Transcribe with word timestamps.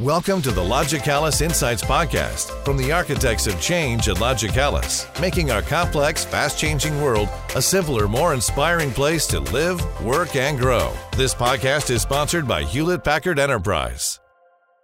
Welcome 0.00 0.42
to 0.42 0.50
the 0.50 0.60
Logicalis 0.60 1.40
Insights 1.40 1.82
Podcast 1.82 2.62
from 2.66 2.76
the 2.76 2.92
architects 2.92 3.46
of 3.46 3.58
change 3.62 4.10
at 4.10 4.16
Logicalis, 4.16 5.08
making 5.18 5.50
our 5.50 5.62
complex, 5.62 6.22
fast 6.22 6.58
changing 6.58 7.00
world 7.00 7.30
a 7.54 7.62
simpler, 7.62 8.06
more 8.06 8.34
inspiring 8.34 8.90
place 8.90 9.26
to 9.28 9.40
live, 9.40 9.80
work, 10.02 10.36
and 10.36 10.58
grow. 10.58 10.92
This 11.16 11.34
podcast 11.34 11.88
is 11.88 12.02
sponsored 12.02 12.46
by 12.46 12.62
Hewlett 12.62 13.04
Packard 13.04 13.38
Enterprise. 13.38 14.20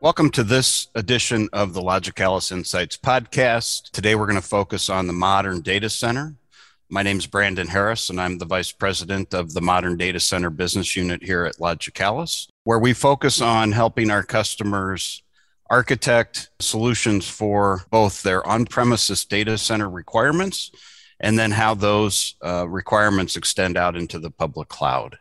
Welcome 0.00 0.30
to 0.30 0.42
this 0.42 0.88
edition 0.94 1.50
of 1.52 1.74
the 1.74 1.82
Logicalis 1.82 2.50
Insights 2.50 2.96
Podcast. 2.96 3.90
Today 3.90 4.14
we're 4.14 4.24
going 4.24 4.40
to 4.40 4.48
focus 4.48 4.88
on 4.88 5.08
the 5.08 5.12
modern 5.12 5.60
data 5.60 5.90
center. 5.90 6.36
My 6.92 7.02
name 7.02 7.16
is 7.16 7.26
Brandon 7.26 7.68
Harris, 7.68 8.10
and 8.10 8.20
I'm 8.20 8.36
the 8.36 8.44
Vice 8.44 8.70
President 8.70 9.32
of 9.32 9.54
the 9.54 9.62
Modern 9.62 9.96
Data 9.96 10.20
Center 10.20 10.50
Business 10.50 10.94
Unit 10.94 11.22
here 11.22 11.46
at 11.46 11.56
Logicalis 11.56 12.48
where 12.64 12.78
we 12.78 12.92
focus 12.92 13.40
on 13.40 13.72
helping 13.72 14.10
our 14.10 14.22
customers 14.22 15.22
architect 15.70 16.50
solutions 16.60 17.26
for 17.26 17.80
both 17.90 18.22
their 18.22 18.46
on 18.46 18.66
premises 18.66 19.24
data 19.24 19.56
center 19.56 19.88
requirements 19.88 20.70
and 21.18 21.38
then 21.38 21.50
how 21.50 21.72
those 21.72 22.34
uh, 22.44 22.68
requirements 22.68 23.36
extend 23.36 23.78
out 23.78 23.96
into 23.96 24.18
the 24.18 24.30
public 24.30 24.68
cloud. 24.68 25.16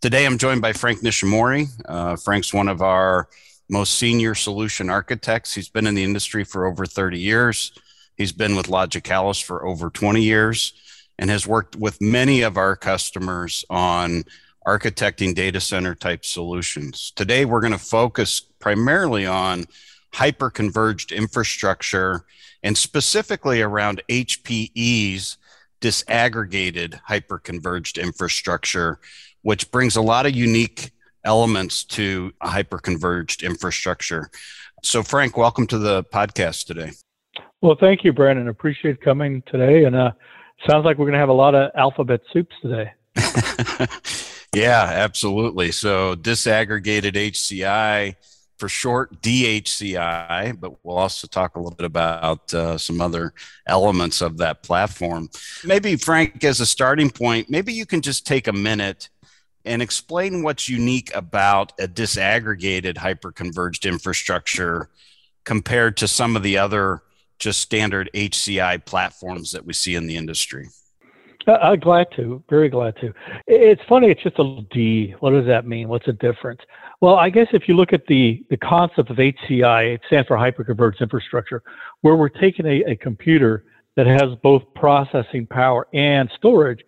Today, 0.00 0.24
I'm 0.24 0.38
joined 0.38 0.62
by 0.62 0.72
Frank 0.72 1.02
Nishimori. 1.02 1.68
Uh, 1.84 2.16
Frank's 2.16 2.54
one 2.54 2.68
of 2.68 2.80
our 2.80 3.28
most 3.68 3.98
senior 3.98 4.34
solution 4.34 4.88
architects. 4.88 5.52
He's 5.52 5.68
been 5.68 5.86
in 5.86 5.94
the 5.94 6.04
industry 6.04 6.42
for 6.42 6.64
over 6.64 6.86
30 6.86 7.18
years. 7.18 7.72
He's 8.16 8.32
been 8.32 8.56
with 8.56 8.68
Logicalis 8.68 9.44
for 9.44 9.66
over 9.66 9.90
20 9.90 10.22
years 10.22 10.72
and 11.22 11.30
has 11.30 11.46
worked 11.46 11.76
with 11.76 12.00
many 12.00 12.40
of 12.42 12.56
our 12.56 12.74
customers 12.74 13.64
on 13.70 14.24
architecting 14.66 15.32
data 15.32 15.60
center 15.60 15.94
type 15.94 16.24
solutions. 16.24 17.12
Today, 17.14 17.44
we're 17.44 17.60
going 17.60 17.72
to 17.72 17.78
focus 17.78 18.40
primarily 18.40 19.24
on 19.24 19.66
hyper-converged 20.12 21.12
infrastructure 21.12 22.24
and 22.64 22.76
specifically 22.76 23.62
around 23.62 24.02
HPE's 24.08 25.36
disaggregated 25.80 26.98
hyper-converged 27.04 27.98
infrastructure, 27.98 28.98
which 29.42 29.70
brings 29.70 29.94
a 29.94 30.02
lot 30.02 30.26
of 30.26 30.34
unique 30.34 30.90
elements 31.22 31.84
to 31.84 32.32
hyper-converged 32.42 33.44
infrastructure. 33.44 34.28
So, 34.82 35.04
Frank, 35.04 35.36
welcome 35.36 35.68
to 35.68 35.78
the 35.78 36.02
podcast 36.02 36.66
today. 36.66 36.90
Well, 37.60 37.76
thank 37.78 38.02
you, 38.02 38.12
Brandon. 38.12 38.48
Appreciate 38.48 39.00
coming 39.00 39.44
today. 39.46 39.84
And 39.84 39.94
uh, 39.94 40.10
sounds 40.68 40.84
like 40.84 40.98
we're 40.98 41.06
going 41.06 41.14
to 41.14 41.18
have 41.18 41.28
a 41.28 41.32
lot 41.32 41.54
of 41.54 41.70
alphabet 41.74 42.20
soups 42.32 42.54
today. 42.62 42.92
Yeah, 44.54 44.82
absolutely. 44.82 45.72
So 45.72 46.14
disaggregated 46.14 47.14
HCI 47.14 48.16
for 48.58 48.68
short 48.68 49.22
DHCI, 49.22 50.60
but 50.60 50.84
we'll 50.84 50.98
also 50.98 51.26
talk 51.26 51.56
a 51.56 51.58
little 51.58 51.74
bit 51.74 51.86
about 51.86 52.52
uh, 52.52 52.76
some 52.76 53.00
other 53.00 53.32
elements 53.66 54.20
of 54.20 54.36
that 54.38 54.62
platform. 54.62 55.30
Maybe, 55.64 55.96
Frank, 55.96 56.44
as 56.44 56.60
a 56.60 56.66
starting 56.66 57.10
point, 57.10 57.48
maybe 57.48 57.72
you 57.72 57.86
can 57.86 58.02
just 58.02 58.26
take 58.26 58.46
a 58.46 58.52
minute 58.52 59.08
and 59.64 59.80
explain 59.80 60.42
what's 60.42 60.68
unique 60.68 61.10
about 61.14 61.72
a 61.80 61.88
disaggregated 61.88 62.96
hyperconverged 62.96 63.88
infrastructure 63.88 64.90
compared 65.44 65.96
to 65.96 66.06
some 66.06 66.36
of 66.36 66.42
the 66.42 66.58
other 66.58 67.02
just 67.42 67.60
standard 67.60 68.08
HCI 68.14 68.84
platforms 68.84 69.50
that 69.52 69.66
we 69.66 69.72
see 69.72 69.96
in 69.96 70.06
the 70.06 70.16
industry. 70.16 70.68
Uh, 71.46 71.54
I'm 71.54 71.80
glad 71.80 72.06
to, 72.14 72.42
very 72.48 72.68
glad 72.68 72.94
to. 73.00 73.12
It's 73.48 73.82
funny, 73.88 74.08
it's 74.10 74.22
just 74.22 74.38
a 74.38 74.62
D. 74.70 75.14
What 75.18 75.32
does 75.32 75.46
that 75.46 75.66
mean? 75.66 75.88
What's 75.88 76.06
the 76.06 76.12
difference? 76.12 76.60
Well, 77.00 77.16
I 77.16 77.30
guess 77.30 77.48
if 77.52 77.66
you 77.66 77.74
look 77.74 77.92
at 77.92 78.06
the, 78.06 78.44
the 78.48 78.56
concept 78.56 79.10
of 79.10 79.16
HCI, 79.16 79.94
it 79.94 80.00
stands 80.06 80.28
for 80.28 80.36
hyperconverged 80.36 81.00
infrastructure, 81.00 81.62
where 82.02 82.14
we're 82.14 82.28
taking 82.28 82.64
a, 82.64 82.92
a 82.92 82.96
computer 82.96 83.64
that 83.96 84.06
has 84.06 84.36
both 84.42 84.62
processing 84.76 85.46
power 85.48 85.88
and 85.92 86.30
storage 86.36 86.80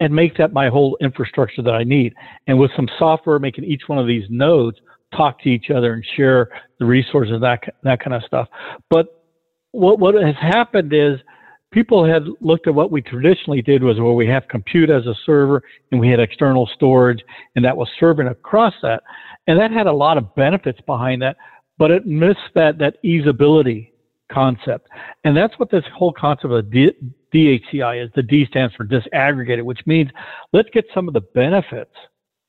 and 0.00 0.12
make 0.12 0.36
that 0.38 0.52
my 0.52 0.68
whole 0.68 0.98
infrastructure 1.00 1.62
that 1.62 1.74
I 1.74 1.84
need. 1.84 2.14
And 2.48 2.58
with 2.58 2.72
some 2.74 2.88
software 2.98 3.38
making 3.38 3.64
each 3.64 3.82
one 3.86 3.98
of 3.98 4.08
these 4.08 4.24
nodes 4.28 4.78
talk 5.16 5.40
to 5.42 5.48
each 5.48 5.70
other 5.70 5.92
and 5.92 6.04
share 6.16 6.48
the 6.80 6.84
resources, 6.84 7.40
that, 7.40 7.60
that 7.84 8.00
kind 8.00 8.14
of 8.14 8.24
stuff. 8.24 8.48
But 8.88 9.19
what, 9.72 9.98
what 9.98 10.14
has 10.14 10.34
happened 10.36 10.92
is 10.92 11.18
people 11.72 12.04
had 12.04 12.24
looked 12.40 12.66
at 12.66 12.74
what 12.74 12.90
we 12.90 13.00
traditionally 13.00 13.62
did 13.62 13.82
was 13.82 13.98
where 13.98 14.12
we 14.12 14.26
have 14.26 14.48
compute 14.48 14.90
as 14.90 15.06
a 15.06 15.14
server 15.24 15.62
and 15.92 16.00
we 16.00 16.08
had 16.08 16.20
external 16.20 16.68
storage 16.74 17.22
and 17.56 17.64
that 17.64 17.76
was 17.76 17.88
serving 17.98 18.28
across 18.28 18.74
that. 18.82 19.02
And 19.46 19.58
that 19.58 19.70
had 19.70 19.86
a 19.86 19.92
lot 19.92 20.18
of 20.18 20.34
benefits 20.34 20.80
behind 20.86 21.22
that, 21.22 21.36
but 21.78 21.90
it 21.90 22.06
missed 22.06 22.38
that, 22.54 22.78
that 22.78 22.96
easeability 23.04 23.90
concept. 24.30 24.88
And 25.24 25.36
that's 25.36 25.58
what 25.58 25.70
this 25.70 25.84
whole 25.94 26.12
concept 26.12 26.52
of 26.52 26.70
D- 26.70 26.92
DHCI 27.32 28.04
is. 28.04 28.10
The 28.14 28.22
D 28.22 28.46
stands 28.46 28.74
for 28.74 28.84
disaggregated, 28.84 29.62
which 29.62 29.80
means 29.86 30.10
let's 30.52 30.68
get 30.70 30.84
some 30.94 31.08
of 31.08 31.14
the 31.14 31.20
benefits 31.20 31.94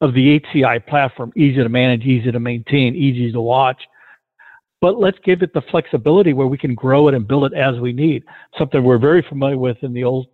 of 0.02 0.14
the 0.14 0.40
HCI 0.40 0.86
platform, 0.88 1.32
easy 1.36 1.58
to 1.58 1.70
manage, 1.70 2.02
easy 2.02 2.32
to 2.32 2.40
maintain, 2.40 2.96
easy 2.96 3.32
to 3.32 3.42
watch, 3.42 3.82
but 4.82 5.00
let's 5.00 5.18
give 5.24 5.44
it 5.44 5.54
the 5.54 5.62
flexibility 5.70 6.34
where 6.34 6.48
we 6.48 6.58
can 6.58 6.74
grow 6.74 7.08
it 7.08 7.14
and 7.14 7.28
build 7.28 7.46
it 7.46 7.54
as 7.54 7.80
we 7.80 7.94
need. 7.94 8.24
Something 8.58 8.84
we're 8.84 8.98
very 8.98 9.24
familiar 9.30 9.58
with 9.58 9.78
in 9.84 9.94
the 9.94 10.04
old 10.04 10.28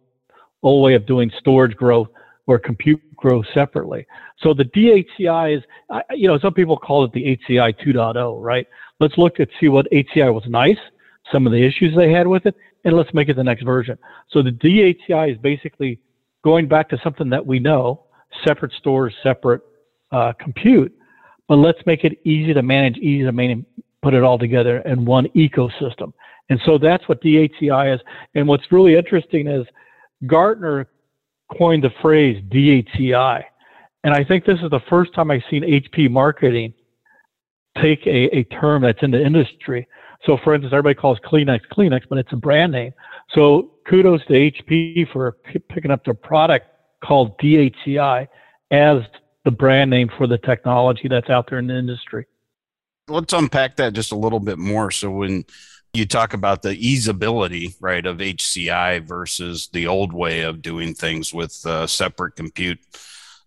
old 0.63 0.83
way 0.83 0.95
of 0.95 1.05
doing 1.05 1.29
storage 1.37 1.75
growth 1.75 2.07
where 2.45 2.57
compute 2.57 3.01
grows 3.15 3.45
separately. 3.53 4.07
So 4.39 4.53
the 4.53 4.63
DHCI 4.63 5.57
is, 5.57 5.63
you 6.11 6.27
know, 6.27 6.39
some 6.39 6.53
people 6.53 6.77
call 6.77 7.03
it 7.03 7.11
the 7.11 7.37
HCI 7.49 7.75
2.0, 7.85 8.41
right? 8.41 8.65
Let's 8.99 9.17
look 9.17 9.39
at 9.39 9.49
see 9.59 9.67
what 9.67 9.85
HCI 9.91 10.33
was 10.33 10.43
nice, 10.47 10.77
some 11.31 11.45
of 11.45 11.51
the 11.51 11.61
issues 11.63 11.95
they 11.95 12.11
had 12.11 12.25
with 12.25 12.45
it, 12.45 12.55
and 12.85 12.95
let's 12.95 13.13
make 13.13 13.27
it 13.27 13.35
the 13.35 13.43
next 13.43 13.63
version. 13.63 13.97
So 14.29 14.41
the 14.41 14.51
DHCI 14.51 15.33
is 15.33 15.37
basically 15.39 15.99
going 16.43 16.67
back 16.67 16.89
to 16.89 16.99
something 17.03 17.29
that 17.29 17.45
we 17.45 17.59
know, 17.59 18.05
separate 18.45 18.71
stores, 18.73 19.13
separate 19.21 19.61
uh, 20.11 20.31
compute, 20.39 20.93
but 21.49 21.57
let's 21.57 21.79
make 21.85 22.05
it 22.05 22.19
easy 22.23 22.53
to 22.53 22.61
manage, 22.61 22.97
easy 22.97 23.25
to 23.25 23.31
maintain 23.31 23.65
put 24.07 24.13
it 24.13 24.23
all 24.23 24.40
together 24.40 24.78
in 24.85 25.03
one 25.03 25.28
ecosystem. 25.35 26.13
And 26.50 26.62
so 26.66 26.78
that's 26.78 27.06
what 27.09 27.22
DHCI 27.22 27.94
is. 27.94 28.00
And 28.35 28.47
what's 28.47 28.72
really 28.72 28.95
interesting 28.95 29.47
is 29.47 29.68
Gartner 30.25 30.88
coined 31.57 31.84
the 31.84 31.90
phrase 32.01 32.41
DHCI. 32.47 33.44
And 34.06 34.13
I 34.13 34.23
think 34.23 34.45
this 34.45 34.59
is 34.63 34.69
the 34.69 34.79
first 34.90 35.13
time 35.13 35.29
I've 35.29 35.41
seen 35.50 35.63
HP 35.63 36.09
marketing 36.09 36.73
take 37.81 38.07
a, 38.07 38.34
a 38.34 38.44
term 38.45 38.84
that's 38.84 39.03
in 39.03 39.12
the 39.12 39.22
industry. 39.22 39.85
So, 40.25 40.38
for 40.41 40.53
instance, 40.53 40.72
everybody 40.72 40.95
calls 40.95 41.19
Kleenex 41.25 41.59
Kleenex, 41.69 42.03
but 42.09 42.18
it's 42.18 42.31
a 42.31 42.38
brand 42.38 42.72
name. 42.72 42.94
So, 43.35 43.72
kudos 43.89 44.25
to 44.28 44.34
HP 44.34 45.12
for 45.12 45.34
p- 45.34 45.59
picking 45.59 45.91
up 45.91 46.06
their 46.06 46.13
product 46.13 46.68
called 47.03 47.38
DHCI 47.39 48.25
as 48.72 49.01
the 49.44 49.51
brand 49.51 49.89
name 49.89 50.09
for 50.18 50.28
the 50.28 50.38
technology 50.38 51.09
that's 51.09 51.29
out 51.29 51.50
there 51.50 51.59
in 51.59 51.68
the 51.68 51.78
industry 51.78 52.25
let's 53.07 53.34
unpack 53.34 53.75
that 53.78 53.94
just 53.94 54.12
a 54.12 54.18
little 54.18 54.40
bit 54.40 54.57
more. 54.57 54.91
So 54.91 55.09
when 55.12 55.45
you 55.94 56.06
talk 56.06 56.34
about 56.34 56.62
the 56.62 56.75
easeability, 56.75 57.75
right, 57.79 58.06
of 58.06 58.18
HCI 58.18 59.03
versus 59.03 59.69
the 59.72 59.88
old 59.88 60.13
way 60.13 60.41
of 60.41 60.62
doing 60.62 60.94
things 60.94 61.34
with 61.34 61.66
uh, 61.66 61.88
separate 61.88 62.35
compute, 62.35 62.79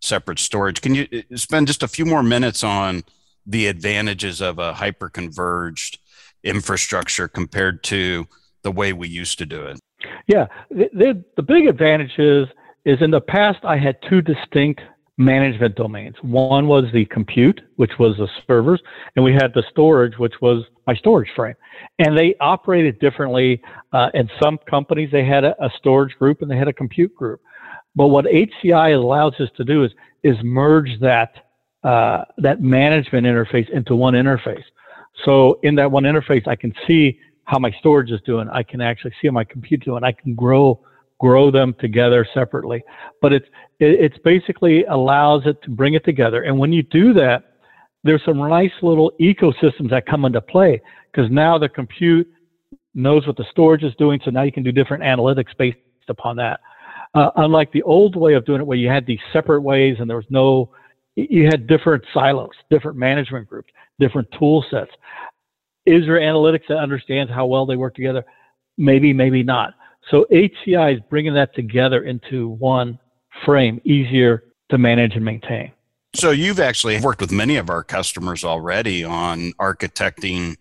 separate 0.01 0.39
storage, 0.39 0.81
can 0.81 0.95
you 0.95 1.07
uh, 1.13 1.37
spend 1.37 1.67
just 1.67 1.83
a 1.83 1.89
few 1.89 2.05
more 2.05 2.23
minutes 2.23 2.65
on 2.65 3.05
the 3.47 3.67
advantages 3.67 4.41
of 4.41 4.59
a 4.59 4.73
hyper 4.73 5.09
converged 5.09 5.99
infrastructure 6.43 7.29
compared 7.29 7.83
to 7.85 8.27
the 8.63 8.73
way 8.73 8.93
we 8.93 9.09
used 9.09 9.39
to 9.39 9.47
do 9.47 9.63
it? 9.63 9.79
Yeah, 10.27 10.47
the, 10.71 10.89
the, 10.93 11.25
the 11.37 11.43
big 11.43 11.67
advantage 11.67 12.19
is, 12.19 12.47
is 12.85 12.99
in 13.03 13.11
the 13.11 13.21
past 13.21 13.59
I 13.65 13.77
had 13.77 13.97
two 14.09 14.23
distinct 14.23 14.81
management 15.21 15.77
domains. 15.77 16.17
One 16.23 16.67
was 16.67 16.85
the 16.93 17.05
compute, 17.05 17.61
which 17.77 17.93
was 17.99 18.17
the 18.17 18.29
servers, 18.47 18.81
and 19.15 19.25
we 19.25 19.33
had 19.33 19.53
the 19.55 19.63
storage, 19.71 20.17
which 20.19 20.33
was 20.41 20.65
my 20.87 20.95
storage 20.95 21.29
frame. 21.37 21.55
And 21.99 22.17
they 22.17 22.35
operated 22.41 22.99
differently. 22.99 23.63
Uh, 23.93 24.09
in 24.15 24.29
some 24.43 24.59
companies, 24.69 25.11
they 25.13 25.25
had 25.25 25.45
a, 25.45 25.55
a, 25.63 25.71
storage 25.77 26.15
group 26.19 26.43
and 26.43 26.51
they 26.51 26.57
had 26.57 26.69
a 26.69 26.73
compute 26.73 27.15
group. 27.15 27.41
But 27.95 28.09
what 28.09 28.25
HCI 28.25 28.95
allows 28.95 29.35
us 29.41 29.49
to 29.57 29.65
do 29.65 29.85
is 29.85 29.93
is 30.23 30.37
merge 30.43 30.99
that 31.01 31.33
uh, 31.85 32.25
that 32.39 32.63
management 32.63 33.27
interface 33.27 33.69
into 33.71 33.95
one 33.95 34.15
interface. 34.15 34.65
So 35.25 35.59
in 35.63 35.75
that 35.77 35.91
one 35.91 36.05
interface, 36.05 36.47
I 36.47 36.57
can 36.57 36.73
see 36.87 37.19
how 37.45 37.59
my 37.59 37.73
storage 37.79 38.11
is 38.11 38.21
doing. 38.25 38.49
I 38.49 38.63
can 38.63 38.81
actually 38.81 39.13
see 39.21 39.29
how 39.29 39.33
my 39.33 39.45
compute 39.45 39.85
doing. 39.85 40.05
I 40.05 40.13
can 40.13 40.35
grow 40.35 40.81
grow 41.21 41.51
them 41.51 41.75
together 41.79 42.27
separately. 42.35 42.83
But 43.21 43.33
it's 43.33 43.47
it's 43.79 44.19
basically 44.25 44.85
allows 44.85 45.43
it 45.47 45.63
to 45.63 45.71
bring 45.71 45.95
it 45.95 46.05
together. 46.05 46.43
And 46.43 46.59
when 46.59 46.73
you 46.73 46.83
do 46.83 47.15
that, 47.15 47.55
there's 48.05 48.23
some 48.25 48.39
nice 48.39 48.73
little 48.83 49.13
ecosystems 49.21 49.91
that 49.91 50.07
come 50.07 50.25
into 50.25 50.41
play 50.41 50.81
because 51.13 51.31
now 51.31 51.59
the 51.59 51.69
compute 51.69 52.29
knows 52.95 53.27
what 53.27 53.37
the 53.37 53.45
storage 53.51 53.83
is 53.83 53.95
doing. 53.97 54.21
So 54.25 54.31
now 54.31 54.43
you 54.43 54.53
can 54.53 54.63
do 54.63 54.73
different 54.73 55.03
analytics 55.03 55.57
based 55.57 55.79
upon 56.09 56.37
that. 56.37 56.61
Uh, 57.15 57.31
unlike 57.37 57.73
the 57.73 57.83
old 57.83 58.17
way 58.17 58.35
of 58.35 58.45
doing 58.45 58.61
it, 58.61 58.67
where 58.67 58.79
you 58.79 58.89
had 58.89 59.07
these 59.07 59.19
separate 59.33 59.63
ways 59.63 59.97
and 59.99 60.09
there 60.09 60.17
was 60.17 60.27
no, 60.31 60.71
you 61.17 61.45
had 61.45 61.67
different 61.67 62.05
silos, 62.15 62.51
different 62.71 62.97
management 62.97 63.49
groups, 63.49 63.71
different 63.99 64.29
tool 64.39 64.65
sets. 64.71 64.91
Is 65.87 66.05
there 66.07 66.21
analytics 66.21 66.69
that 66.69 66.79
understands 66.79 67.33
how 67.33 67.47
well 67.47 67.67
they 67.67 67.77
work 67.77 67.95
together? 67.95 68.25
Maybe, 68.79 69.13
maybe 69.13 69.43
not. 69.43 69.75
So 70.09 70.27
HCI 70.31 70.97
is 70.97 71.01
bringing 71.09 71.35
that 71.35 71.55
together 71.55 72.05
into 72.05 72.49
one 72.49 72.99
frame, 73.45 73.81
easier 73.85 74.45
to 74.71 74.79
manage 74.79 75.15
and 75.15 75.25
maintain. 75.25 75.73
So 76.15 76.31
you've 76.33 76.59
actually 76.59 77.01
worked 77.01 77.21
with 77.21 77.31
many 77.31 77.57
of 77.57 77.71
our 77.71 77.85
customers 77.85 78.45
already 78.45 79.05
on 79.05 79.53
architecting 79.61 80.57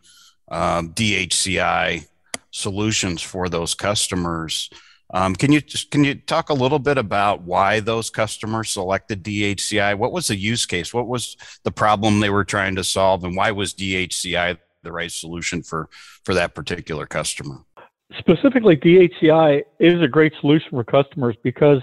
um, 0.50 0.94
DHCI 0.94 2.06
solutions 2.52 3.22
for 3.22 3.50
those 3.50 3.74
customers. 3.74 4.70
Um, 5.12 5.36
can 5.36 5.52
you 5.52 5.62
can 5.90 6.04
you 6.04 6.14
talk 6.16 6.50
a 6.50 6.54
little 6.54 6.78
bit 6.78 7.00
about 7.00 7.42
why 7.42 7.80
those 7.80 8.12
customers 8.12 8.70
selected 8.70 9.24
DHCI? 9.24 9.98
What 9.98 10.12
was 10.12 10.28
the 10.28 10.36
use 10.36 10.68
case? 10.68 10.94
What 10.94 11.08
was 11.08 11.36
the 11.64 11.72
problem 11.72 12.20
they 12.20 12.30
were 12.30 12.46
trying 12.46 12.76
to 12.76 12.84
solve, 12.84 13.24
and 13.24 13.36
why 13.36 13.50
was 13.52 13.74
DHCI 13.74 14.60
the 14.84 14.92
right 14.92 15.12
solution 15.12 15.64
for 15.64 15.90
for 16.24 16.36
that 16.36 16.54
particular 16.54 17.08
customer? 17.08 17.64
Specifically, 18.18 18.76
DHCI 18.76 19.64
is 19.80 20.02
a 20.02 20.08
great 20.08 20.34
solution 20.42 20.70
for 20.72 20.84
customers 20.84 21.36
because 21.44 21.82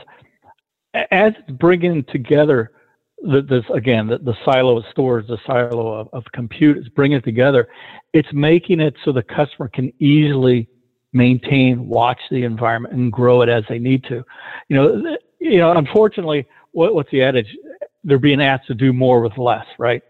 as 1.11 1.33
it's 1.39 1.51
bringing 1.53 2.05
together 2.05 2.73
the, 3.23 3.43
this 3.43 3.65
again 3.73 4.09
the, 4.09 4.19
the, 4.19 4.35
silo 4.45 4.79
of 4.79 4.85
stores, 4.91 5.27
the 5.29 5.39
silo 5.47 5.93
of, 5.93 6.09
of 6.13 6.25
compute 6.33 6.93
bringing 6.95 7.19
it 7.19 7.25
together. 7.25 7.69
It's 8.13 8.29
making 8.33 8.81
it 8.81 8.95
so 9.05 9.13
the 9.13 9.23
customer 9.23 9.69
can 9.69 9.93
easily 10.01 10.69
maintain, 11.13 11.89
watch 11.89 12.21
the 12.31 12.45
environment, 12.45 12.95
and 12.95 13.13
grow 13.13 13.43
it 13.43 13.49
as 13.49 13.65
they 13.69 13.79
need 13.79 14.05
to. 14.05 14.25
You 14.69 14.77
know, 14.77 15.17
you 15.39 15.59
know. 15.59 15.73
Unfortunately, 15.73 16.47
what, 16.73 16.95
what's 16.95 17.11
the 17.11 17.23
adage? 17.23 17.57
They're 18.05 18.19
being 18.19 18.43
asked 18.43 18.67
to 18.69 18.75
do 18.75 18.93
more 18.93 19.21
with 19.21 19.37
less, 19.39 19.67
right? 19.79 20.03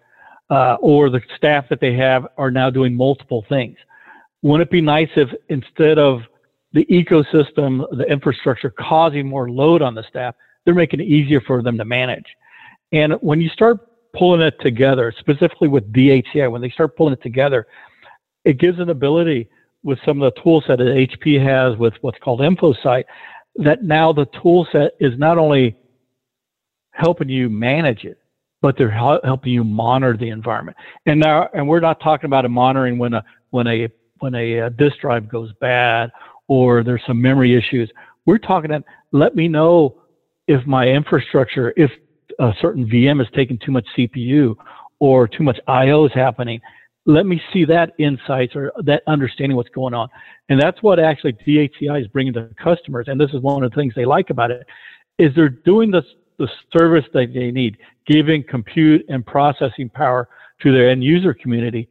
Uh, 0.50 0.76
or 0.80 1.10
the 1.10 1.20
staff 1.36 1.68
that 1.70 1.80
they 1.80 1.94
have 1.94 2.26
are 2.36 2.50
now 2.50 2.70
doing 2.70 2.94
multiple 2.94 3.44
things. 3.48 3.76
Wouldn't 4.46 4.68
it 4.68 4.70
be 4.70 4.80
nice 4.80 5.08
if 5.16 5.28
instead 5.48 5.98
of 5.98 6.20
the 6.72 6.84
ecosystem, 6.84 7.84
the 7.98 8.04
infrastructure 8.08 8.70
causing 8.70 9.26
more 9.26 9.50
load 9.50 9.82
on 9.82 9.96
the 9.96 10.04
staff, 10.08 10.36
they're 10.64 10.72
making 10.72 11.00
it 11.00 11.08
easier 11.08 11.40
for 11.40 11.64
them 11.64 11.76
to 11.78 11.84
manage? 11.84 12.26
And 12.92 13.14
when 13.14 13.40
you 13.40 13.48
start 13.48 13.80
pulling 14.16 14.42
it 14.42 14.54
together, 14.60 15.12
specifically 15.18 15.66
with 15.66 15.92
DHCI, 15.92 16.48
when 16.48 16.62
they 16.62 16.70
start 16.70 16.96
pulling 16.96 17.14
it 17.14 17.22
together, 17.24 17.66
it 18.44 18.60
gives 18.60 18.78
an 18.78 18.90
ability 18.90 19.48
with 19.82 19.98
some 20.06 20.22
of 20.22 20.32
the 20.32 20.40
tool 20.40 20.62
set 20.64 20.78
that 20.78 20.84
HP 20.84 21.44
has 21.44 21.76
with 21.76 21.94
what's 22.02 22.18
called 22.20 22.38
InfoSight, 22.38 23.02
that 23.56 23.82
now 23.82 24.12
the 24.12 24.26
tool 24.40 24.64
set 24.70 24.92
is 25.00 25.18
not 25.18 25.38
only 25.38 25.74
helping 26.92 27.28
you 27.28 27.50
manage 27.50 28.04
it, 28.04 28.20
but 28.62 28.78
they're 28.78 28.92
helping 28.92 29.52
you 29.52 29.64
monitor 29.64 30.16
the 30.16 30.28
environment. 30.28 30.76
And 31.04 31.18
now, 31.18 31.48
and 31.52 31.66
we're 31.66 31.80
not 31.80 31.98
talking 31.98 32.28
about 32.28 32.44
a 32.44 32.48
monitoring 32.48 32.96
when 32.96 33.12
a 33.14 33.24
when 33.50 33.66
a 33.66 33.88
when 34.20 34.34
a, 34.34 34.58
a 34.58 34.70
disk 34.70 34.98
drive 35.00 35.28
goes 35.28 35.52
bad 35.60 36.10
or 36.48 36.82
there's 36.82 37.02
some 37.06 37.20
memory 37.20 37.56
issues. 37.56 37.90
We're 38.24 38.38
talking 38.38 38.70
about 38.70 38.84
let 39.12 39.36
me 39.36 39.48
know 39.48 40.02
if 40.46 40.64
my 40.66 40.86
infrastructure, 40.86 41.72
if 41.76 41.90
a 42.38 42.52
certain 42.60 42.86
VM 42.86 43.20
is 43.20 43.28
taking 43.34 43.58
too 43.58 43.72
much 43.72 43.86
CPU 43.96 44.54
or 44.98 45.26
too 45.26 45.42
much 45.42 45.58
I/O 45.66 46.06
is 46.06 46.12
happening 46.12 46.60
let 47.06 47.24
me 47.24 47.40
see 47.52 47.64
that 47.64 47.92
insights 47.98 48.54
or 48.56 48.72
that 48.82 49.02
understanding 49.06 49.56
what's 49.56 49.68
going 49.70 49.94
on. 49.94 50.08
And 50.48 50.60
that's 50.60 50.82
what 50.82 50.98
actually 50.98 51.34
DHCI 51.34 52.00
is 52.00 52.08
bringing 52.08 52.32
to 52.34 52.50
customers. 52.62 53.06
And 53.08 53.18
this 53.18 53.30
is 53.32 53.40
one 53.40 53.62
of 53.62 53.70
the 53.70 53.76
things 53.76 53.94
they 53.94 54.04
like 54.04 54.30
about 54.30 54.50
it 54.50 54.66
is 55.18 55.32
they're 55.34 55.48
doing 55.48 55.90
the, 55.90 56.02
the 56.38 56.48
service 56.76 57.04
that 57.14 57.32
they 57.32 57.52
need, 57.52 57.78
giving 58.06 58.42
compute 58.42 59.04
and 59.08 59.24
processing 59.24 59.88
power 59.88 60.28
to 60.62 60.72
their 60.72 60.90
end 60.90 61.04
user 61.04 61.32
community, 61.32 61.88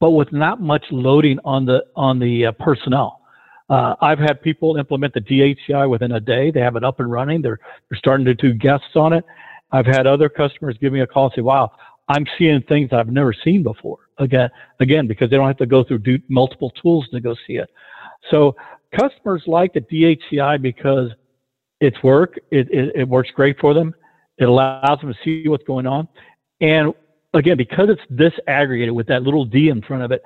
but 0.00 0.10
with 0.10 0.32
not 0.32 0.60
much 0.60 0.84
loading 0.90 1.38
on 1.44 1.64
the, 1.64 1.84
on 1.96 2.18
the 2.18 2.46
uh, 2.46 2.52
personnel. 2.52 3.20
Uh, 3.68 3.94
I've 4.00 4.18
had 4.18 4.40
people 4.40 4.76
implement 4.76 5.12
the 5.14 5.20
DHCI 5.20 5.88
within 5.90 6.12
a 6.12 6.20
day. 6.20 6.50
They 6.50 6.60
have 6.60 6.76
it 6.76 6.84
up 6.84 7.00
and 7.00 7.10
running. 7.10 7.42
They're, 7.42 7.58
they're 7.90 7.98
starting 7.98 8.24
to 8.26 8.34
do 8.34 8.54
guests 8.54 8.96
on 8.96 9.12
it. 9.12 9.24
I've 9.72 9.86
had 9.86 10.06
other 10.06 10.28
customers 10.28 10.76
give 10.80 10.92
me 10.92 11.00
a 11.00 11.06
call 11.06 11.26
and 11.26 11.32
say, 11.36 11.42
wow, 11.42 11.70
I'm 12.08 12.26
seeing 12.38 12.62
things 12.62 12.90
I've 12.92 13.08
never 13.08 13.34
seen 13.44 13.62
before. 13.62 13.98
Again, 14.18 14.48
again, 14.80 15.06
because 15.06 15.28
they 15.30 15.36
don't 15.36 15.46
have 15.46 15.58
to 15.58 15.66
go 15.66 15.84
through 15.84 15.98
do, 15.98 16.18
multiple 16.28 16.70
tools 16.82 17.06
to 17.12 17.20
go 17.20 17.34
see 17.46 17.54
it. 17.54 17.68
So 18.30 18.56
customers 18.98 19.42
like 19.46 19.74
the 19.74 19.80
DHCI 19.80 20.62
because 20.62 21.10
it's 21.80 22.02
work. 22.02 22.38
It, 22.50 22.68
it, 22.70 22.92
it 22.94 23.08
works 23.08 23.30
great 23.34 23.58
for 23.60 23.74
them. 23.74 23.94
It 24.38 24.44
allows 24.44 24.98
them 25.00 25.12
to 25.12 25.18
see 25.24 25.46
what's 25.48 25.64
going 25.64 25.86
on. 25.86 26.08
And 26.60 26.94
again, 27.34 27.56
because 27.56 27.88
it's 27.90 28.00
disaggregated 28.12 28.92
with 28.92 29.06
that 29.08 29.22
little 29.22 29.44
D 29.44 29.68
in 29.68 29.82
front 29.82 30.02
of 30.02 30.12
it, 30.12 30.22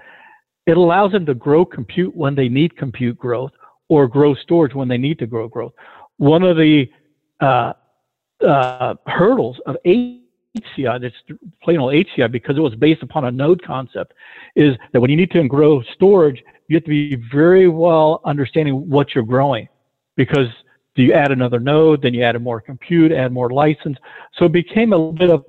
it 0.66 0.76
allows 0.76 1.12
them 1.12 1.26
to 1.26 1.34
grow 1.34 1.64
compute 1.64 2.14
when 2.14 2.34
they 2.34 2.49
need 2.49 2.76
compute 2.76 3.19
growth 3.19 3.52
or 3.88 4.06
grow 4.06 4.34
storage 4.34 4.75
when 4.75 4.88
they 4.88 4.99
need 4.99 5.19
to 5.19 5.26
grow 5.26 5.49
growth. 5.49 5.72
One 6.19 6.43
of 6.43 6.56
the 6.56 6.88
uh, 7.40 7.72
uh, 8.46 8.94
hurdles 9.06 9.60
of 9.66 9.76
HCI, 9.84 11.00
that's 11.00 11.14
plain 11.62 11.78
old 11.78 11.93
HCI, 11.93 12.31
because 12.31 12.56
it 12.56 12.60
was 12.60 12.75
based 12.76 13.02
upon 13.02 13.25
a 13.25 13.31
node 13.31 13.62
concept, 13.64 14.14
is 14.54 14.76
that 14.93 15.00
when 15.00 15.10
you 15.10 15.16
need 15.16 15.31
to 15.32 15.46
grow 15.49 15.82
storage, 15.94 16.43
you 16.69 16.76
have 16.76 16.84
to 16.84 16.90
be 16.90 17.16
very 17.32 17.69
well 17.69 18.20
understanding 18.25 18.88
what 18.88 19.14
you're 19.14 19.25
growing. 19.25 19.69
Because 20.16 20.49
do 20.94 21.02
you 21.02 21.12
add 21.12 21.32
another 21.32 21.58
node, 21.58 22.02
then 22.02 22.14
you 22.14 22.22
add 22.22 22.40
more 22.40 22.60
compute, 22.60 23.12
add 23.12 23.32
more 23.32 23.50
license. 23.50 23.96
So 24.34 24.44
it 24.44 24.52
became 24.52 24.93
a 24.93 24.96
little 24.96 25.12
bit 25.12 25.31
of 25.31 25.44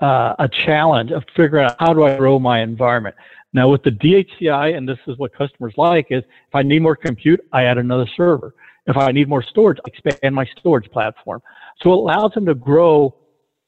uh, 0.00 0.34
a 0.38 0.48
challenge 0.48 1.10
of 1.10 1.24
figuring 1.36 1.66
out 1.66 1.76
how 1.78 1.92
do 1.92 2.04
I 2.04 2.16
grow 2.16 2.38
my 2.38 2.60
environment. 2.60 3.16
Now 3.52 3.68
with 3.68 3.82
the 3.82 3.90
DHCI, 3.90 4.76
and 4.76 4.88
this 4.88 4.98
is 5.06 5.16
what 5.18 5.32
customers 5.32 5.74
like, 5.76 6.08
is 6.10 6.22
if 6.22 6.54
I 6.54 6.62
need 6.62 6.82
more 6.82 6.96
compute, 6.96 7.40
I 7.52 7.64
add 7.64 7.78
another 7.78 8.06
server. 8.16 8.54
If 8.86 8.96
I 8.96 9.12
need 9.12 9.28
more 9.28 9.42
storage, 9.42 9.78
I 9.84 9.88
expand 9.88 10.34
my 10.34 10.46
storage 10.58 10.90
platform. 10.90 11.42
So 11.82 11.92
it 11.92 11.96
allows 11.96 12.32
them 12.32 12.46
to 12.46 12.54
grow 12.54 13.14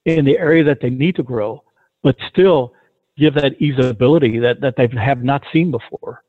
in 0.05 0.25
the 0.25 0.39
area 0.39 0.65
that 0.65 0.81
they 0.81 0.91
need 0.91 1.17
to 1.17 1.23
grow, 1.23 1.63
but 2.03 2.17
still 2.31 2.73
give 3.17 3.35
that 3.35 3.59
easeability 3.61 4.41
that, 4.41 4.61
that 4.61 4.77
they 4.77 4.89
have 4.99 5.23
not 5.23 5.43
seen 5.53 5.71
before. 5.71 6.23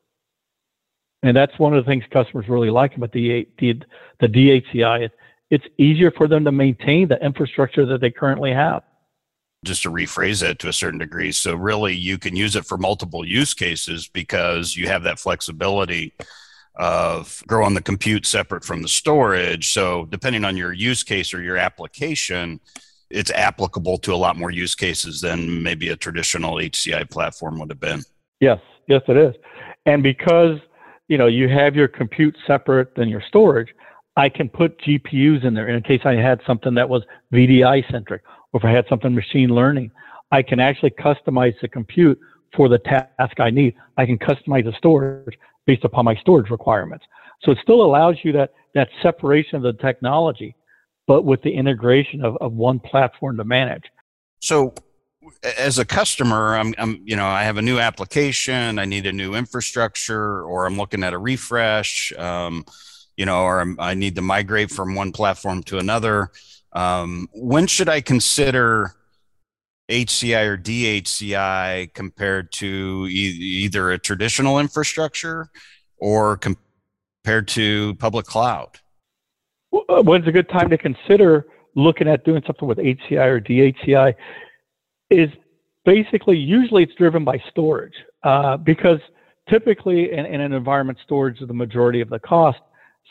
And 1.23 1.37
that's 1.37 1.57
one 1.59 1.73
of 1.73 1.85
the 1.85 1.89
things 1.89 2.03
customers 2.11 2.49
really 2.49 2.69
like 2.69 2.97
about 2.97 3.11
the, 3.11 3.47
the, 3.59 3.79
the 4.19 4.27
DHCI. 4.27 5.09
It's 5.49 5.65
easier 5.77 6.11
for 6.11 6.27
them 6.27 6.43
to 6.45 6.51
maintain 6.51 7.07
the 7.07 7.23
infrastructure 7.23 7.85
that 7.85 8.01
they 8.01 8.11
currently 8.11 8.51
have. 8.51 8.83
Just 9.63 9.83
to 9.83 9.91
rephrase 9.91 10.41
that 10.41 10.57
to 10.59 10.69
a 10.69 10.73
certain 10.73 10.97
degree. 10.97 11.31
So, 11.31 11.53
really, 11.53 11.95
you 11.95 12.17
can 12.17 12.35
use 12.35 12.55
it 12.55 12.65
for 12.65 12.79
multiple 12.79 13.23
use 13.23 13.53
cases 13.53 14.07
because 14.07 14.75
you 14.75 14.87
have 14.87 15.03
that 15.03 15.19
flexibility 15.19 16.13
of 16.75 17.43
growing 17.45 17.75
the 17.75 17.81
compute 17.81 18.25
separate 18.25 18.63
from 18.63 18.81
the 18.81 18.87
storage. 18.87 19.69
So, 19.69 20.05
depending 20.05 20.45
on 20.45 20.57
your 20.57 20.73
use 20.73 21.03
case 21.03 21.31
or 21.31 21.43
your 21.43 21.57
application, 21.57 22.59
it's 23.11 23.29
applicable 23.29 23.99
to 23.99 24.13
a 24.13 24.15
lot 24.15 24.35
more 24.35 24.49
use 24.49 24.73
cases 24.73 25.21
than 25.21 25.61
maybe 25.61 25.89
a 25.89 25.95
traditional 25.95 26.55
HCI 26.55 27.07
platform 27.11 27.59
would 27.59 27.69
have 27.69 27.79
been. 27.79 28.01
Yes, 28.39 28.59
yes, 28.87 29.01
it 29.07 29.17
is. 29.17 29.35
And 29.85 30.01
because 30.01 30.59
you 31.07 31.19
know 31.19 31.27
you 31.27 31.49
have 31.49 31.75
your 31.75 31.87
compute 31.87 32.35
separate 32.47 32.95
than 32.95 33.09
your 33.09 33.21
storage, 33.27 33.69
I 34.17 34.27
can 34.29 34.49
put 34.49 34.79
GPUs 34.81 35.45
in 35.45 35.53
there 35.53 35.69
in 35.69 35.83
case 35.83 36.01
I 36.03 36.13
had 36.13 36.41
something 36.47 36.73
that 36.73 36.89
was 36.89 37.03
VDI 37.33 37.89
centric, 37.91 38.23
or 38.53 38.59
if 38.59 38.65
I 38.65 38.71
had 38.71 38.85
something 38.89 39.13
machine 39.13 39.49
learning. 39.49 39.91
I 40.31 40.41
can 40.41 40.59
actually 40.59 40.91
customize 40.91 41.53
the 41.61 41.67
compute 41.67 42.19
for 42.55 42.69
the 42.69 42.79
task 42.79 43.39
I 43.39 43.49
need. 43.49 43.75
I 43.97 44.05
can 44.05 44.17
customize 44.17 44.65
the 44.65 44.73
storage 44.77 45.37
based 45.65 45.83
upon 45.83 46.05
my 46.05 46.15
storage 46.15 46.49
requirements. 46.49 47.05
So 47.43 47.51
it 47.51 47.57
still 47.61 47.81
allows 47.81 48.15
you 48.23 48.31
that 48.33 48.53
that 48.73 48.89
separation 49.01 49.57
of 49.57 49.63
the 49.63 49.73
technology 49.73 50.55
but 51.07 51.23
with 51.23 51.41
the 51.41 51.51
integration 51.51 52.23
of, 52.23 52.37
of 52.37 52.53
one 52.53 52.79
platform 52.79 53.35
to 53.35 53.43
manage. 53.43 53.83
So 54.39 54.73
as 55.57 55.77
a 55.77 55.83
customer, 55.83 56.55
I'm, 56.55 56.73
I'm, 56.77 57.01
you 57.03 57.15
know, 57.15 57.27
I 57.27 57.43
have 57.43 57.57
a 57.57 57.61
new 57.61 57.79
application, 57.79 58.79
I 58.79 58.85
need 58.85 59.05
a 59.05 59.11
new 59.11 59.33
infrastructure, 59.33 60.41
or 60.41 60.65
I'm 60.65 60.77
looking 60.77 61.03
at 61.03 61.13
a 61.13 61.17
refresh, 61.17 62.13
um, 62.17 62.63
you 63.17 63.25
know, 63.25 63.41
or 63.41 63.59
I'm, 63.59 63.77
i 63.79 63.93
need 63.93 64.15
to 64.15 64.21
migrate 64.21 64.71
from 64.71 64.95
one 64.95 65.11
platform 65.11 65.63
to 65.63 65.79
another. 65.79 66.31
Um, 66.73 67.27
when 67.33 67.67
should 67.67 67.89
I 67.89 68.01
consider 68.01 68.95
HCI 69.89 70.45
or 70.45 70.57
DHCI 70.57 71.93
compared 71.93 72.51
to 72.53 73.07
e- 73.09 73.63
either 73.65 73.91
a 73.91 73.97
traditional 73.97 74.59
infrastructure 74.59 75.49
or 75.97 76.37
compared 76.37 77.47
to 77.49 77.95
public 77.95 78.25
cloud? 78.25 78.79
Uh, 79.73 80.01
when's 80.01 80.27
a 80.27 80.31
good 80.31 80.49
time 80.49 80.69
to 80.69 80.77
consider 80.77 81.45
looking 81.75 82.07
at 82.07 82.23
doing 82.23 82.41
something 82.45 82.67
with 82.67 82.77
HCI 82.77 83.25
or 83.25 83.41
DHCI 83.41 84.13
is 85.09 85.29
basically 85.85 86.37
usually 86.37 86.83
it's 86.83 86.95
driven 86.95 87.23
by 87.23 87.41
storage 87.49 87.93
uh, 88.23 88.57
because 88.57 88.99
typically 89.49 90.11
in, 90.11 90.25
in, 90.25 90.41
an 90.41 90.53
environment 90.53 90.97
storage 91.03 91.41
is 91.41 91.47
the 91.47 91.53
majority 91.53 92.01
of 92.01 92.09
the 92.09 92.19
cost. 92.19 92.59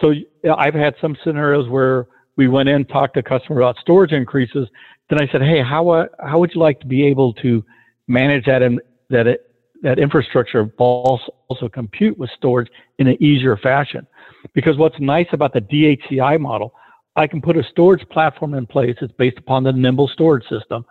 So 0.00 0.14
I've 0.56 0.74
had 0.74 0.94
some 1.00 1.16
scenarios 1.24 1.68
where 1.68 2.06
we 2.40 2.48
went 2.48 2.70
in 2.70 2.86
talked 2.86 3.12
to 3.12 3.20
a 3.20 3.22
customer 3.22 3.60
about 3.60 3.76
storage 3.82 4.12
increases. 4.12 4.66
Then 5.10 5.20
I 5.20 5.30
said, 5.30 5.42
hey, 5.42 5.62
how 5.62 5.90
uh, 5.90 6.06
how 6.26 6.38
would 6.38 6.52
you 6.54 6.60
like 6.62 6.80
to 6.80 6.86
be 6.86 7.04
able 7.04 7.34
to 7.34 7.62
manage 8.08 8.46
that 8.46 8.62
and 8.62 8.80
that 9.10 9.26
it 9.26 9.54
that 9.82 9.98
infrastructure 9.98 10.72
also, 10.78 11.34
also 11.48 11.68
compute 11.68 12.16
with 12.16 12.30
storage 12.38 12.70
in 12.98 13.08
an 13.08 13.22
easier 13.22 13.58
fashion. 13.58 14.06
Because 14.54 14.78
what's 14.78 14.98
nice 15.00 15.26
about 15.32 15.52
the 15.52 15.60
DHCI 15.60 16.40
model, 16.40 16.72
I 17.14 17.26
can 17.26 17.42
put 17.42 17.58
a 17.58 17.62
storage 17.64 18.08
platform 18.08 18.54
in 18.54 18.66
place. 18.66 18.96
It's 19.02 19.12
based 19.18 19.36
upon 19.36 19.62
the 19.62 19.72
Nimble 19.72 20.08
storage 20.08 20.46
system. 20.48 20.86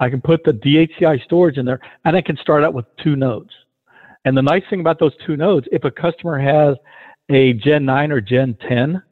I 0.00 0.08
can 0.08 0.22
put 0.22 0.44
the 0.44 0.52
DHCI 0.52 1.24
storage 1.24 1.58
in 1.58 1.66
there, 1.66 1.80
and 2.06 2.16
I 2.16 2.22
can 2.22 2.38
start 2.38 2.64
out 2.64 2.72
with 2.72 2.86
two 3.02 3.16
nodes. 3.16 3.52
And 4.24 4.34
the 4.34 4.42
nice 4.42 4.62
thing 4.70 4.80
about 4.80 4.98
those 4.98 5.16
two 5.26 5.36
nodes, 5.36 5.66
if 5.72 5.84
a 5.84 5.90
customer 5.90 6.38
has 6.38 6.76
a 7.28 7.52
Gen 7.52 7.84
9 7.84 8.12
or 8.12 8.20
Gen 8.22 8.56
10 8.66 9.02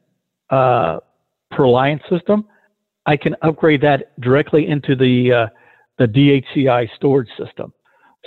uh, 0.49 0.99
ProLiant 1.53 2.01
system, 2.09 2.45
I 3.05 3.17
can 3.17 3.35
upgrade 3.41 3.81
that 3.81 4.19
directly 4.21 4.67
into 4.67 4.95
the 4.95 5.31
uh, 5.31 5.47
the 5.97 6.05
DHCI 6.05 6.89
storage 6.95 7.29
system. 7.37 7.73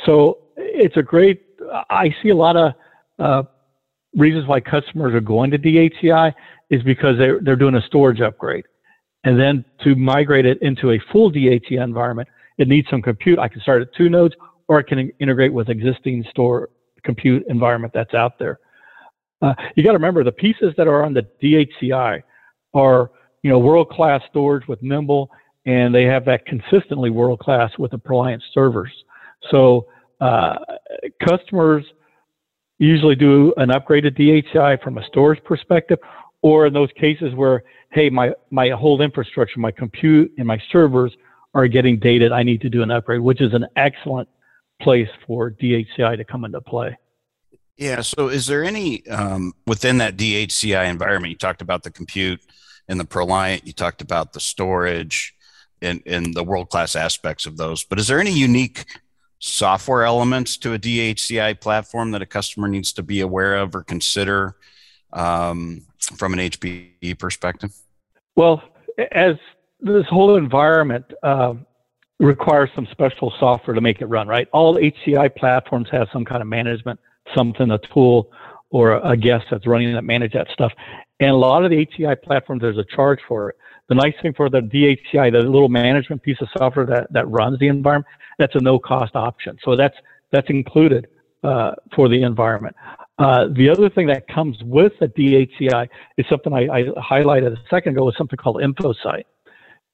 So 0.07 0.39
it's 0.57 0.97
a 0.97 1.03
great. 1.03 1.43
I 1.91 2.15
see 2.23 2.31
a 2.31 2.37
lot 2.37 2.57
of 2.57 2.73
uh, 3.19 3.43
reasons 4.15 4.47
why 4.47 4.61
customers 4.61 5.15
are 5.15 5.21
going 5.21 5.51
to 5.51 5.59
DHCI 5.59 6.33
is 6.71 6.83
because 6.83 7.19
they're 7.19 7.41
they're 7.41 7.57
doing 7.57 7.75
a 7.75 7.83
storage 7.83 8.21
upgrade, 8.21 8.65
and 9.25 9.39
then 9.39 9.65
to 9.85 9.97
migrate 9.97 10.47
it 10.47 10.61
into 10.63 10.93
a 10.93 11.01
full 11.13 11.33
DHCI 11.33 11.83
environment, 11.83 12.29
it 12.59 12.69
needs 12.69 12.89
some 12.91 13.03
compute. 13.03 13.39
I 13.39 13.49
can 13.49 13.61
start 13.61 13.83
at 13.83 13.95
two 13.95 14.09
nodes, 14.09 14.35
or 14.69 14.79
I 14.79 14.83
can 14.83 15.11
integrate 15.19 15.53
with 15.53 15.69
existing 15.69 16.25
store 16.31 16.71
compute 17.05 17.45
environment 17.49 17.93
that's 17.95 18.15
out 18.15 18.39
there. 18.39 18.61
Uh, 19.41 19.55
you 19.77 19.83
got 19.83 19.93
to 19.93 19.99
remember 19.99 20.25
the 20.25 20.33
pieces 20.33 20.75
that 20.77 20.89
are 20.89 21.05
on 21.05 21.15
the 21.15 21.27
DHCI 21.43 22.23
are 22.79 23.11
you 23.43 23.51
know 23.51 23.59
world 23.59 23.91
class 23.91 24.23
storage 24.31 24.67
with 24.69 24.83
Nimble, 24.83 25.31
and 25.67 25.95
they 25.95 26.05
have 26.05 26.25
that 26.27 26.47
consistently 26.47 27.11
world 27.11 27.41
class 27.41 27.71
with 27.79 27.91
the 27.91 27.99
ProLiant 27.99 28.41
servers. 28.53 28.93
So 29.51 29.87
uh, 30.21 30.57
customers 31.27 31.85
usually 32.79 33.17
do 33.17 33.53
an 33.57 33.71
upgraded 33.71 34.17
DHCI 34.19 34.83
from 34.83 34.99
a 34.99 35.05
storage 35.07 35.43
perspective, 35.45 35.99
or 36.43 36.67
in 36.67 36.73
those 36.73 36.91
cases 36.99 37.35
where 37.35 37.65
hey 37.93 38.11
my 38.11 38.33
my 38.51 38.71
whole 38.71 39.01
infrastructure, 39.03 39.61
my 39.61 39.73
compute 39.73 40.33
and 40.39 40.47
my 40.47 40.61
servers 40.71 41.13
are 41.55 41.67
getting 41.67 41.99
dated, 41.99 42.31
I 42.31 42.43
need 42.43 42.61
to 42.61 42.69
do 42.69 42.83
an 42.83 42.91
upgrade, 42.91 43.21
which 43.21 43.41
is 43.41 43.55
an 43.55 43.67
excellent 43.77 44.29
place 44.81 45.09
for 45.27 45.51
DHCI 45.51 46.17
to 46.17 46.25
come 46.25 46.45
into 46.45 46.61
play. 46.61 46.97
Yeah. 47.77 48.01
So, 48.03 48.29
is 48.29 48.47
there 48.47 48.65
any 48.65 49.07
um, 49.09 49.55
within 49.67 49.99
that 49.99 50.17
DHCI 50.17 50.89
environment? 50.89 51.31
You 51.31 51.37
talked 51.39 51.63
about 51.63 51.85
the 51.85 51.91
compute 51.91 52.41
and 52.89 52.99
the 52.99 53.05
ProLiant. 53.05 53.67
You 53.67 53.73
talked 53.73 54.03
about 54.03 54.33
the 54.33 54.41
storage 54.41 55.35
and, 55.83 56.03
and 56.07 56.35
the 56.35 56.45
world 56.45 56.71
class 56.71 56.97
aspects 56.97 57.47
of 57.47 57.57
those. 57.57 57.85
But 57.85 57.99
is 57.99 58.09
there 58.09 58.21
any 58.21 58.33
unique 58.33 58.87
software 59.39 60.05
elements 60.05 60.57
to 60.59 60.75
a 60.75 60.79
DHCI 60.79 61.61
platform 61.61 62.11
that 62.13 62.23
a 62.23 62.27
customer 62.27 62.69
needs 62.69 62.93
to 62.95 63.03
be 63.03 63.21
aware 63.21 63.57
of 63.57 63.75
or 63.75 63.83
consider 63.83 64.57
um, 65.13 65.83
from 66.17 66.33
an 66.33 66.41
HPE 66.41 67.19
perspective? 67.19 67.75
Well, 68.35 68.63
as 69.13 69.37
this 69.81 70.07
whole 70.07 70.37
environment 70.37 71.05
uh, 71.23 71.55
requires 72.19 72.71
some 72.75 72.87
special 72.91 73.33
software 73.39 73.75
to 73.75 73.81
make 73.81 74.01
it 74.01 74.07
run, 74.07 74.27
right? 74.27 74.49
All 74.53 74.77
HCI 74.77 75.37
platforms 75.37 75.89
have 75.93 76.09
some 76.13 76.25
kind 76.25 76.43
of 76.43 76.49
management 76.49 76.99
something, 77.37 77.71
a 77.71 77.79
tool 77.79 78.31
or 78.71 78.97
a 78.99 79.17
guest 79.17 79.47
that's 79.51 79.67
running 79.67 79.93
that 79.93 80.05
manage 80.05 80.33
that 80.33 80.49
stuff. 80.53 80.73
And 81.21 81.31
a 81.31 81.37
lot 81.37 81.65
of 81.65 81.71
the 81.71 81.87
HCI 81.87 82.23
platforms, 82.23 82.63
there's 82.63 82.79
a 82.79 82.85
charge 82.95 83.19
for 83.27 83.51
it. 83.51 83.57
The 83.89 83.95
nice 83.95 84.15
thing 84.21 84.35
for 84.35 84.51
the 84.51 84.61
DHCI, 84.61 85.33
the 85.33 85.39
little 85.39 85.71
management 85.71 86.23
piece 86.23 86.37
of 86.41 86.49
software 86.57 86.85
that, 86.87 87.13
that 87.13 87.27
runs 87.29 87.59
the 87.59 87.69
environment, 87.69 88.07
that's 88.39 88.55
a 88.55 88.61
no 88.61 88.79
cost 88.79 89.17
option. 89.17 89.57
So 89.65 89.77
that's 89.77 89.97
that's 90.31 90.49
included 90.51 91.09
uh, 91.43 91.73
for 91.95 92.09
the 92.09 92.23
environment. 92.23 92.77
Uh, 93.19 93.47
the 93.57 93.69
other 93.69 93.91
thing 93.91 94.07
that 94.07 94.29
comes 94.29 94.57
with 94.63 94.93
the 95.01 95.09
DHCI 95.09 95.89
is 96.19 96.27
something 96.29 96.53
I, 96.53 96.69
I 96.69 96.83
highlighted 97.11 97.53
a 97.53 97.63
second 97.69 97.95
ago, 97.95 98.09
is 98.09 98.15
something 98.17 98.37
called 98.37 98.57
InfoSight. 98.57 99.25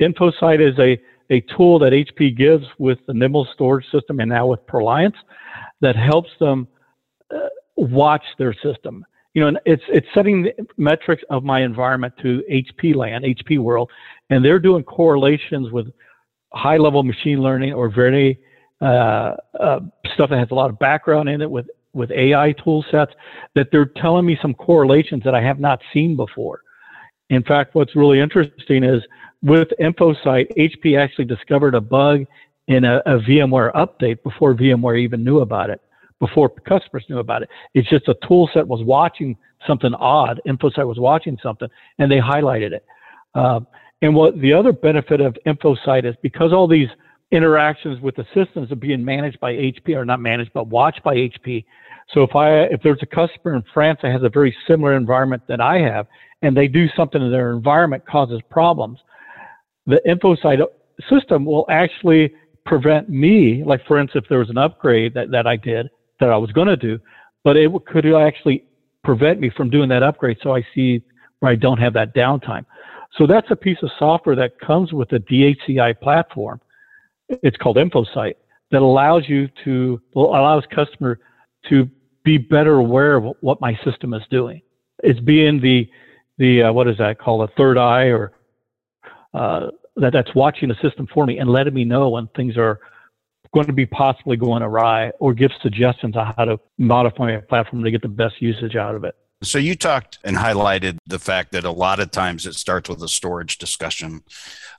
InfoSight 0.03 0.61
is 0.61 0.79
a, 0.79 1.01
a 1.33 1.41
tool 1.57 1.79
that 1.79 1.93
HP 1.93 2.37
gives 2.37 2.67
with 2.79 2.99
the 3.07 3.15
Nimble 3.15 3.47
storage 3.55 3.87
system 3.91 4.21
and 4.21 4.29
now 4.29 4.47
with 4.47 4.67
ProLiant 4.67 5.15
that 5.81 5.97
helps 5.97 6.31
them 6.39 6.69
uh, 7.35 7.49
watch 7.77 8.25
their 8.39 8.55
system. 8.55 9.05
You 9.35 9.51
know, 9.51 9.61
it's 9.67 9.83
it's 9.89 10.07
setting 10.15 10.43
the 10.43 10.53
metrics 10.77 11.23
of 11.29 11.43
my 11.43 11.63
environment 11.63 12.15
to 12.23 12.43
HP 12.51 12.95
land, 12.95 13.25
HP 13.25 13.59
world, 13.59 13.91
and 14.31 14.45
they're 14.45 14.61
doing 14.61 14.85
correlations 14.85 15.73
with 15.73 15.93
high 16.53 16.77
level 16.77 17.03
machine 17.03 17.43
learning 17.43 17.73
or 17.73 17.89
very 17.89 18.39
uh, 18.81 19.35
uh, 19.59 19.81
stuff 20.15 20.31
that 20.31 20.39
has 20.39 20.51
a 20.53 20.55
lot 20.55 20.71
of 20.71 20.79
background 20.79 21.29
in 21.29 21.41
it 21.43 21.51
with 21.51 21.67
with 21.95 22.11
AI 22.13 22.53
tool 22.53 22.85
sets 22.91 23.13
that 23.55 23.69
they're 23.73 23.87
telling 23.87 24.27
me 24.27 24.39
some 24.41 24.55
correlations 24.55 25.23
that 25.25 25.35
I 25.35 25.41
have 25.41 25.59
not 25.59 25.81
seen 25.93 26.17
before. 26.17 26.61
In 27.31 27.43
fact, 27.43 27.75
what's 27.75 27.97
really 27.97 28.21
interesting 28.21 28.85
is 28.85 29.03
with 29.43 29.69
InfoSight, 29.81 30.57
HP 30.57 30.99
actually 30.99 31.25
discovered 31.25 31.75
a 31.75 31.81
bug 31.81 32.25
in 32.67 32.85
a, 32.85 32.99
a 33.07 33.19
VMware 33.19 33.73
update 33.75 34.23
before 34.23 34.55
VMware 34.55 34.99
even 35.01 35.23
knew 35.23 35.41
about 35.41 35.71
it 35.71 35.81
before 36.25 36.49
customers 36.49 37.05
knew 37.09 37.19
about 37.19 37.43
it. 37.43 37.49
It's 37.75 37.89
just 37.89 38.09
a 38.09 38.15
tool 38.27 38.49
set 38.55 38.67
was 38.67 38.83
watching 38.83 39.37
something 39.67 39.93
odd. 39.95 40.41
InfoSight 40.47 40.87
was 40.87 40.99
watching 40.99 41.39
something, 41.43 41.69
and 41.99 42.11
they 42.11 42.19
highlighted 42.19 42.73
it. 42.73 42.85
Um, 43.35 43.67
and 44.03 44.15
what 44.15 44.41
the 44.41 44.53
other 44.53 44.73
benefit 44.73 45.21
of 45.21 45.37
InfoSight 45.47 46.05
is 46.09 46.15
because 46.23 46.53
all 46.53 46.69
these 46.69 46.89
interactions 47.31 48.01
with 48.01 48.17
the 48.17 48.25
systems 48.35 48.71
are 48.71 48.77
being 48.77 49.05
managed 49.05 49.41
by 49.41 49.53
HP, 49.53 49.97
or 49.97 50.05
not 50.05 50.21
managed, 50.21 50.53
but 50.55 50.69
watched 50.69 51.03
by 51.03 51.15
HP. 51.15 51.65
So 52.13 52.23
if 52.23 52.35
I 52.35 52.65
if 52.75 52.81
there's 52.83 53.03
a 53.03 53.07
customer 53.07 53.55
in 53.55 53.65
France 53.73 53.99
that 54.03 54.13
has 54.13 54.23
a 54.23 54.29
very 54.29 54.55
similar 54.69 54.97
environment 54.97 55.43
that 55.49 55.61
I 55.61 55.79
have, 55.79 56.07
and 56.43 56.57
they 56.57 56.69
do 56.69 56.87
something 56.97 57.21
in 57.21 57.31
their 57.31 57.53
environment 57.53 58.05
causes 58.07 58.41
problems, 58.51 58.99
the 59.87 60.01
InfoSight 60.07 60.63
system 61.11 61.45
will 61.45 61.67
actually 61.69 62.33
prevent 62.65 63.09
me, 63.09 63.63
like 63.65 63.85
for 63.87 63.99
instance, 63.99 64.25
if 64.25 64.29
there 64.29 64.39
was 64.39 64.51
an 64.51 64.59
upgrade 64.59 65.15
that, 65.15 65.31
that 65.31 65.47
I 65.47 65.57
did, 65.57 65.91
that 66.21 66.31
I 66.31 66.37
was 66.37 66.53
going 66.53 66.69
to 66.69 66.77
do, 66.77 66.99
but 67.43 67.57
it 67.57 67.71
could 67.87 68.07
actually 68.15 68.65
prevent 69.03 69.41
me 69.41 69.51
from 69.51 69.71
doing 69.71 69.89
that 69.91 70.03
upgrade. 70.03 70.39
So 70.43 70.55
I 70.55 70.67
see 70.75 71.03
where 71.41 71.53
I 71.53 71.57
don't 71.57 71.79
have 71.79 71.93
that 71.95 72.15
downtime. 72.15 72.65
So 73.19 73.27
that's 73.27 73.47
a 73.51 73.57
piece 73.57 73.79
of 73.83 73.91
software 73.99 74.35
that 74.37 74.59
comes 74.61 74.93
with 74.93 75.09
the 75.09 75.19
DHCI 75.19 76.01
platform. 76.01 76.61
It's 77.29 77.57
called 77.57 77.77
InfoSight 77.77 78.35
that 78.71 78.83
allows 78.83 79.29
you 79.29 79.49
to 79.65 80.01
allows 80.17 80.65
customer 80.75 81.21
to 81.69 81.89
be 82.25 82.39
better 82.39 82.75
aware 82.75 83.17
of 83.17 83.37
what 83.41 83.61
my 83.61 83.79
system 83.85 84.15
is 84.15 84.23
doing. 84.31 84.63
It's 85.03 85.21
being 85.21 85.61
the 85.61 85.89
the 86.39 86.65
uh, 86.65 86.73
what 86.73 86.89
is 86.89 86.99
that 86.99 87.19
called 87.19 87.49
a 87.49 87.53
third 87.55 87.79
eye 87.79 88.07
or 88.07 88.33
uh, 89.33 89.69
that 89.97 90.13
that's 90.13 90.35
watching 90.35 90.69
the 90.69 90.77
system 90.83 91.07
for 91.13 91.25
me 91.27 91.39
and 91.39 91.49
letting 91.49 91.75
me 91.75 91.85
know 91.85 92.09
when 92.09 92.29
things 92.35 92.57
are 92.57 92.81
going 93.55 93.67
to 93.67 93.73
be 93.73 93.87
possibly 93.87 94.37
going 94.37 94.63
awry 94.63 95.11
or 95.21 95.33
give 95.33 95.53
suggestions 95.63 96.17
on 96.17 96.35
how 96.37 96.45
to 96.45 96.61
modify 96.77 97.31
a 97.31 97.41
platform 97.41 97.85
to 97.85 97.91
get 97.91 98.03
the 98.03 98.09
best 98.09 98.43
usage 98.43 98.75
out 98.75 98.97
of 98.97 99.05
it. 99.05 99.15
So 99.43 99.59
you 99.59 99.75
talked 99.77 100.19
and 100.25 100.37
highlighted 100.37 100.99
the 101.07 101.19
fact 101.19 101.53
that 101.53 101.65
a 101.65 101.71
lot 101.71 102.01
of 102.01 102.11
times 102.11 102.47
it 102.47 102.55
starts 102.55 102.89
with 102.89 103.03
a 103.03 103.09
storage 103.09 103.59
discussion, 103.59 104.23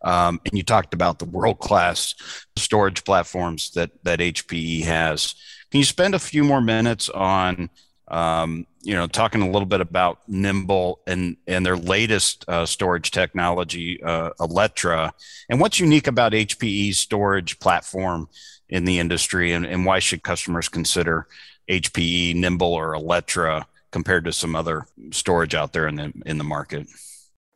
um, 0.03 0.41
and 0.45 0.57
you 0.57 0.63
talked 0.63 0.93
about 0.93 1.19
the 1.19 1.25
world 1.25 1.59
class 1.59 2.15
storage 2.57 3.03
platforms 3.03 3.71
that 3.71 3.91
that 4.03 4.19
HPE 4.19 4.83
has. 4.83 5.35
Can 5.71 5.79
you 5.79 5.85
spend 5.85 6.15
a 6.15 6.19
few 6.19 6.43
more 6.43 6.61
minutes 6.61 7.09
on 7.09 7.69
um, 8.07 8.67
you 8.81 8.93
know, 8.93 9.07
talking 9.07 9.41
a 9.41 9.49
little 9.49 9.65
bit 9.65 9.81
about 9.81 10.19
Nimble 10.27 10.99
and 11.07 11.37
and 11.47 11.65
their 11.65 11.77
latest 11.77 12.45
uh, 12.47 12.65
storage 12.65 13.11
technology, 13.11 14.01
uh, 14.03 14.29
Alletra, 14.39 15.11
and 15.49 15.59
what's 15.59 15.79
unique 15.79 16.07
about 16.07 16.33
HPE's 16.33 16.97
storage 16.97 17.59
platform 17.59 18.29
in 18.69 18.85
the 18.85 18.99
industry, 18.99 19.53
and, 19.53 19.65
and 19.65 19.85
why 19.85 19.99
should 19.99 20.23
customers 20.23 20.69
consider 20.69 21.27
HPE, 21.69 22.35
Nimble, 22.35 22.73
or 22.73 22.93
Alletra 22.93 23.65
compared 23.91 24.25
to 24.25 24.33
some 24.33 24.55
other 24.55 24.85
storage 25.11 25.55
out 25.55 25.73
there 25.73 25.87
in 25.87 25.95
the 25.95 26.13
in 26.25 26.37
the 26.37 26.43
market? 26.43 26.87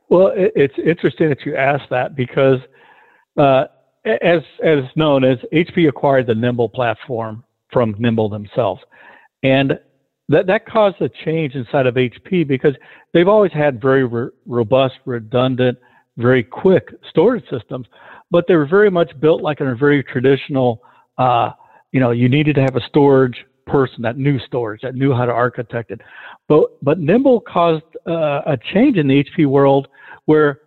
Well, 0.09 0.31
it's 0.35 0.77
interesting 0.83 1.29
that 1.29 1.45
you 1.45 1.55
ask 1.55 1.87
that 1.89 2.15
because, 2.15 2.59
uh, 3.37 3.65
as 4.03 4.41
as 4.63 4.83
known 4.95 5.23
as 5.23 5.37
HP 5.53 5.87
acquired 5.87 6.25
the 6.25 6.33
Nimble 6.33 6.69
platform 6.69 7.43
from 7.71 7.95
Nimble 7.99 8.29
themselves, 8.29 8.81
and 9.43 9.79
that 10.29 10.47
that 10.47 10.65
caused 10.65 11.01
a 11.01 11.09
change 11.25 11.55
inside 11.55 11.85
of 11.85 11.95
HP 11.95 12.47
because 12.47 12.75
they've 13.13 13.27
always 13.27 13.51
had 13.51 13.81
very 13.81 14.05
re- 14.05 14.29
robust, 14.45 14.95
redundant, 15.05 15.77
very 16.17 16.43
quick 16.43 16.89
storage 17.09 17.43
systems, 17.49 17.87
but 18.31 18.45
they 18.47 18.55
were 18.55 18.67
very 18.67 18.89
much 18.89 19.11
built 19.19 19.41
like 19.41 19.59
in 19.59 19.67
a 19.67 19.75
very 19.75 20.03
traditional 20.03 20.81
uh, 21.17 21.51
you 21.91 21.99
know, 21.99 22.11
you 22.11 22.29
needed 22.29 22.55
to 22.55 22.61
have 22.61 22.75
a 22.75 22.81
storage 22.87 23.45
person 23.65 24.01
that 24.01 24.17
knew 24.17 24.39
storage, 24.39 24.81
that 24.81 24.95
knew 24.95 25.13
how 25.13 25.25
to 25.25 25.31
architect 25.31 25.91
it. 25.91 26.01
But 26.47 26.83
but 26.83 26.99
Nimble 26.99 27.41
caused 27.41 27.83
uh, 28.07 28.41
a 28.45 28.57
change 28.73 28.97
in 28.97 29.07
the 29.07 29.23
HP 29.23 29.45
world 29.45 29.87
where 30.25 30.61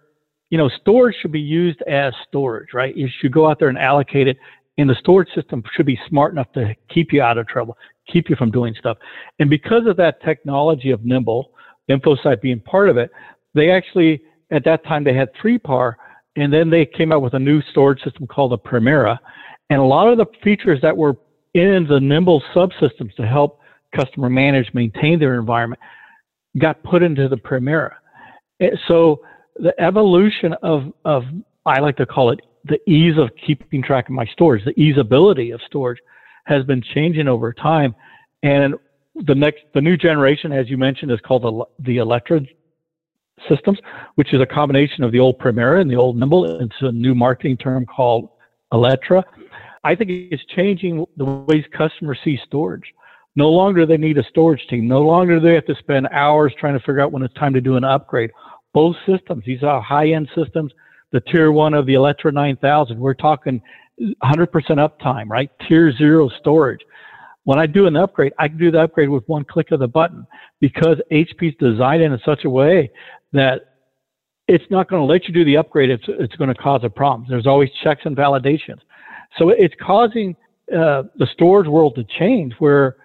you 0.51 0.59
know 0.59 0.69
storage 0.81 1.17
should 1.21 1.33
be 1.33 1.41
used 1.41 1.83
as 1.83 2.13
storage, 2.29 2.69
right? 2.75 2.97
You 2.97 3.09
should 3.21 3.33
go 3.33 3.49
out 3.49 3.59
there 3.59 3.69
and 3.69 3.79
allocate 3.79 4.29
it, 4.29 4.37
and 4.79 4.89
the 4.89 4.97
storage 5.01 5.29
system 5.35 5.63
should 5.75 5.87
be 5.87 5.99
smart 6.09 6.33
enough 6.33 6.53
to 6.53 6.75
keep 6.93 7.13
you 7.13 7.23
out 7.23 7.39
of 7.39 7.47
trouble, 7.49 7.77
keep 8.11 8.29
you 8.29 8.37
from 8.37 8.51
doing 8.51 8.75
stuff. 8.79 8.99
And 9.39 9.51
because 9.51 9.87
of 9.87 9.97
that 9.97 10.23
technology 10.23 10.91
of 10.91 11.05
Nimble, 11.05 11.53
InfoSight 11.91 12.41
being 12.41 12.61
part 12.61 12.89
of 12.89 12.97
it, 12.97 13.11
they 13.55 13.71
actually 13.71 14.23
at 14.53 14.65
that 14.65 14.85
time 14.85 15.03
they 15.03 15.15
had 15.15 15.31
3PAR, 15.43 15.95
and 16.37 16.53
then 16.53 16.71
they 16.71 16.87
came 16.87 17.13
out 17.13 17.23
with 17.23 17.35
a 17.35 17.39
new 17.39 17.61
storage 17.71 18.03
system 18.03 18.27
called 18.27 18.53
the 18.53 18.59
Primera. 18.59 19.19
And 19.71 19.81
a 19.81 19.85
lot 19.85 20.09
of 20.09 20.19
the 20.19 20.27
features 20.45 20.79
that 20.83 20.97
were 20.97 21.17
in 21.55 21.87
the 21.89 21.99
Nimble 22.01 22.43
subsystems 22.55 23.15
to 23.17 23.27
help 23.27 23.59
customer 23.95 24.31
manage, 24.31 24.73
maintain 24.73 25.19
their 25.19 25.39
environment, 25.39 25.81
got 26.59 26.83
put 26.83 27.03
into 27.03 27.29
the 27.29 27.37
Primera. 27.37 27.95
Eh, 28.61 28.71
so 28.89 29.23
the 29.57 29.79
evolution 29.81 30.55
of, 30.63 30.93
of, 31.05 31.25
I 31.67 31.81
like 31.81 31.97
to 31.97 32.07
call 32.07 32.31
it 32.31 32.41
the 32.65 32.79
ease 32.89 33.19
of 33.19 33.31
keeping 33.45 33.83
track 33.83 34.09
of 34.09 34.15
my 34.15 34.27
storage, 34.27 34.65
the 34.65 34.75
easeability 34.75 35.53
of 35.53 35.61
storage 35.67 35.99
has 36.45 36.65
been 36.65 36.83
changing 36.83 37.29
over 37.29 37.53
time. 37.53 37.95
And 38.43 38.75
the 39.15 39.35
next, 39.35 39.61
the 39.75 39.81
new 39.81 39.97
generation, 39.97 40.53
as 40.53 40.69
you 40.69 40.77
mentioned, 40.77 41.13
is 41.13 41.21
called 41.21 41.43
the, 41.43 41.85
the 41.85 41.97
Alletra 41.99 42.47
systems, 43.49 43.79
which 44.15 44.33
is 44.33 44.41
a 44.41 44.47
combination 44.47 45.05
of 45.05 45.13
the 45.13 45.19
old 45.21 45.39
Primera 45.39 45.81
and 45.81 45.91
the 45.91 45.97
old 45.97 46.17
Nimble 46.17 46.61
into 46.61 46.87
a 46.87 46.93
new 46.93 47.15
marketing 47.15 47.57
term 47.57 47.87
called 47.87 48.29
Alletra. 48.73 49.23
I 49.85 49.95
think 49.95 50.11
it's 50.11 50.45
changing 50.55 51.05
the 51.17 51.25
ways 51.25 51.65
customers 51.77 52.19
see 52.25 52.39
storage. 52.47 52.93
No 53.35 53.51
longer 53.51 53.87
they 53.87 53.97
need 53.97 54.19
a 54.19 54.25
storage 54.25 54.67
team. 54.69 54.87
No 54.87 55.03
longer 55.03 55.41
do 55.41 55.47
they 55.49 55.55
have 55.55 55.67
to 55.67 55.75
spend 55.77 56.07
hours 56.13 56.53
trying 56.59 56.75
to 56.75 56.81
figure 56.81 57.01
out 57.01 57.13
when 57.13 57.23
it's 57.23 57.35
time 57.35 57.55
to 57.55 57.61
do 57.61 57.77
an 57.77 57.85
upgrade. 57.85 58.31
Both 58.75 58.97
systems, 59.07 59.45
these 59.45 59.63
are 59.63 59.81
high-end 59.81 60.29
systems. 60.35 60.73
The 61.13 61.21
tier 61.21 61.53
one 61.53 61.75
of 61.75 61.87
the 61.87 61.95
Alletra 61.95 62.33
9000, 62.33 62.99
we're 62.99 63.15
talking 63.15 63.61
100% 64.01 64.17
uptime, 64.23 65.29
right? 65.29 65.51
Tier 65.69 65.93
zero 65.97 66.29
storage. 66.41 66.81
When 67.45 67.59
I 67.59 67.67
do 67.67 67.87
an 67.87 67.97
upgrade, 67.97 68.33
I 68.39 68.49
can 68.49 68.59
do 68.59 68.71
the 68.71 68.83
upgrade 68.83 69.09
with 69.09 69.25
one 69.29 69.45
click 69.45 69.73
of 69.73 69.81
the 69.81 69.89
button 69.89 70.27
because 70.61 70.99
HP's 71.11 71.57
designed 71.59 72.03
it 72.03 72.13
in 72.13 72.21
such 72.25 72.45
a 72.45 72.51
way 72.51 72.91
that 73.33 73.73
it's 74.49 74.65
not 74.71 74.89
going 74.89 75.01
to 75.01 75.07
let 75.07 75.27
you 75.27 75.35
do 75.35 75.45
the 75.45 75.57
upgrade. 75.57 75.91
It's, 75.91 76.05
it's 76.07 76.37
going 76.37 76.49
to 76.49 76.55
cause 76.55 76.83
a 76.85 76.91
problem. 76.91 77.27
There's 77.29 77.47
always 77.47 77.71
checks 77.83 78.03
and 78.05 78.17
validations. 78.17 78.81
So 79.39 79.49
it's 79.49 79.75
causing 79.81 80.37
uh, 80.71 81.05
the 81.17 81.27
storage 81.33 81.67
world 81.67 81.95
to 81.97 82.05
change 82.19 82.55
where 82.59 82.97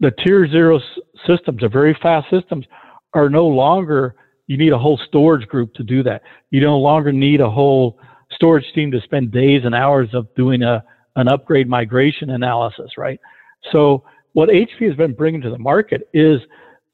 the 0.00 0.10
tier 0.10 0.48
zero 0.48 0.80
systems, 1.26 1.60
the 1.60 1.68
very 1.68 1.96
fast 2.00 2.28
systems, 2.30 2.66
are 3.14 3.28
no 3.28 3.46
longer, 3.46 4.14
you 4.46 4.56
need 4.56 4.72
a 4.72 4.78
whole 4.78 5.00
storage 5.08 5.46
group 5.48 5.72
to 5.74 5.82
do 5.82 6.02
that. 6.02 6.22
You 6.50 6.60
no 6.60 6.78
longer 6.78 7.12
need 7.12 7.40
a 7.40 7.50
whole 7.50 7.98
storage 8.34 8.64
team 8.74 8.90
to 8.90 9.00
spend 9.02 9.32
days 9.32 9.62
and 9.64 9.74
hours 9.74 10.08
of 10.12 10.32
doing 10.34 10.62
a, 10.62 10.84
an 11.16 11.28
upgrade 11.28 11.68
migration 11.68 12.30
analysis, 12.30 12.92
right? 12.96 13.20
So 13.72 14.04
what 14.32 14.48
HP 14.48 14.86
has 14.88 14.96
been 14.96 15.14
bringing 15.14 15.40
to 15.42 15.50
the 15.50 15.58
market 15.58 16.08
is 16.12 16.40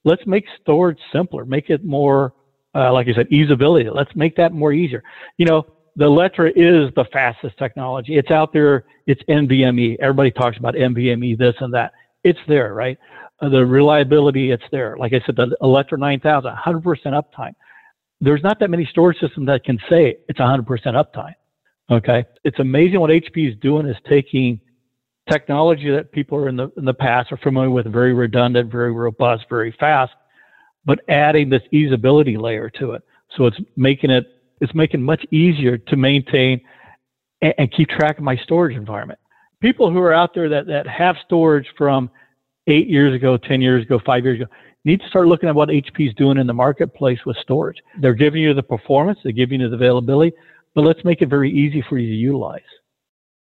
let's 0.04 0.26
make 0.26 0.44
storage 0.60 0.98
simpler, 1.12 1.44
make 1.44 1.70
it 1.70 1.84
more, 1.84 2.34
uh, 2.74 2.92
like 2.92 3.08
I 3.08 3.14
said, 3.14 3.28
easeability. 3.30 3.92
Let's 3.94 4.14
make 4.14 4.36
that 4.36 4.52
more 4.52 4.72
easier. 4.72 5.02
You 5.38 5.46
know, 5.46 5.66
the 5.96 6.04
Alletra 6.04 6.50
is 6.50 6.94
the 6.94 7.04
fastest 7.12 7.58
technology. 7.58 8.16
It's 8.16 8.30
out 8.30 8.52
there. 8.52 8.84
It's 9.06 9.22
NVMe. 9.28 9.96
Everybody 10.00 10.30
talks 10.30 10.56
about 10.56 10.74
NVMe, 10.74 11.36
this 11.36 11.54
and 11.60 11.74
that. 11.74 11.92
It's 12.22 12.38
there, 12.46 12.74
right? 12.74 12.98
Uh, 13.40 13.48
the 13.48 13.64
reliability, 13.64 14.50
it's 14.50 14.62
there. 14.70 14.96
Like 14.98 15.12
I 15.14 15.20
said, 15.24 15.36
the 15.36 15.56
Alletra 15.62 15.98
9000, 15.98 16.50
100% 16.50 16.82
uptime. 17.06 17.54
There's 18.20 18.42
not 18.42 18.60
that 18.60 18.70
many 18.70 18.86
storage 18.90 19.18
systems 19.18 19.46
that 19.46 19.64
can 19.64 19.78
say 19.88 20.16
it's 20.28 20.38
100% 20.38 20.66
uptime. 20.66 21.34
Okay. 21.90 22.24
It's 22.44 22.58
amazing 22.58 23.00
what 23.00 23.10
HP 23.10 23.50
is 23.50 23.58
doing 23.60 23.86
is 23.86 23.96
taking 24.08 24.60
technology 25.28 25.90
that 25.90 26.12
people 26.12 26.38
are 26.38 26.48
in 26.48 26.56
the 26.56 26.70
in 26.76 26.84
the 26.84 26.94
past 26.94 27.32
are 27.32 27.36
familiar 27.38 27.70
with, 27.70 27.86
very 27.86 28.12
redundant, 28.12 28.70
very 28.70 28.92
robust, 28.92 29.44
very 29.48 29.74
fast, 29.78 30.12
but 30.84 31.00
adding 31.08 31.50
this 31.50 31.62
easeability 31.72 32.40
layer 32.40 32.70
to 32.78 32.92
it. 32.92 33.02
So 33.36 33.46
it's 33.46 33.58
making 33.76 34.10
it 34.10 34.24
it's 34.60 34.74
making 34.74 35.00
it 35.00 35.04
much 35.04 35.24
easier 35.30 35.78
to 35.78 35.96
maintain 35.96 36.60
and, 37.42 37.54
and 37.58 37.72
keep 37.72 37.88
track 37.88 38.18
of 38.18 38.24
my 38.24 38.36
storage 38.36 38.76
environment. 38.76 39.18
People 39.60 39.90
who 39.90 39.98
are 39.98 40.12
out 40.12 40.34
there 40.34 40.48
that, 40.48 40.66
that 40.66 40.86
have 40.86 41.16
storage 41.24 41.66
from 41.76 42.10
eight 42.66 42.88
years 42.88 43.14
ago, 43.14 43.36
10 43.36 43.60
years 43.60 43.84
ago, 43.84 44.00
five 44.04 44.24
years 44.24 44.40
ago, 44.40 44.50
need 44.84 45.00
to 45.00 45.08
start 45.08 45.26
looking 45.26 45.48
at 45.48 45.54
what 45.54 45.68
HP 45.68 46.08
is 46.08 46.14
doing 46.14 46.38
in 46.38 46.46
the 46.46 46.54
marketplace 46.54 47.18
with 47.26 47.36
storage. 47.38 47.78
They're 47.98 48.14
giving 48.14 48.42
you 48.42 48.54
the 48.54 48.62
performance, 48.62 49.18
they're 49.22 49.32
giving 49.32 49.60
you 49.60 49.68
the 49.68 49.76
availability, 49.76 50.36
but 50.74 50.82
let's 50.82 51.04
make 51.04 51.22
it 51.22 51.28
very 51.28 51.50
easy 51.50 51.84
for 51.88 51.98
you 51.98 52.08
to 52.08 52.16
utilize. 52.16 52.62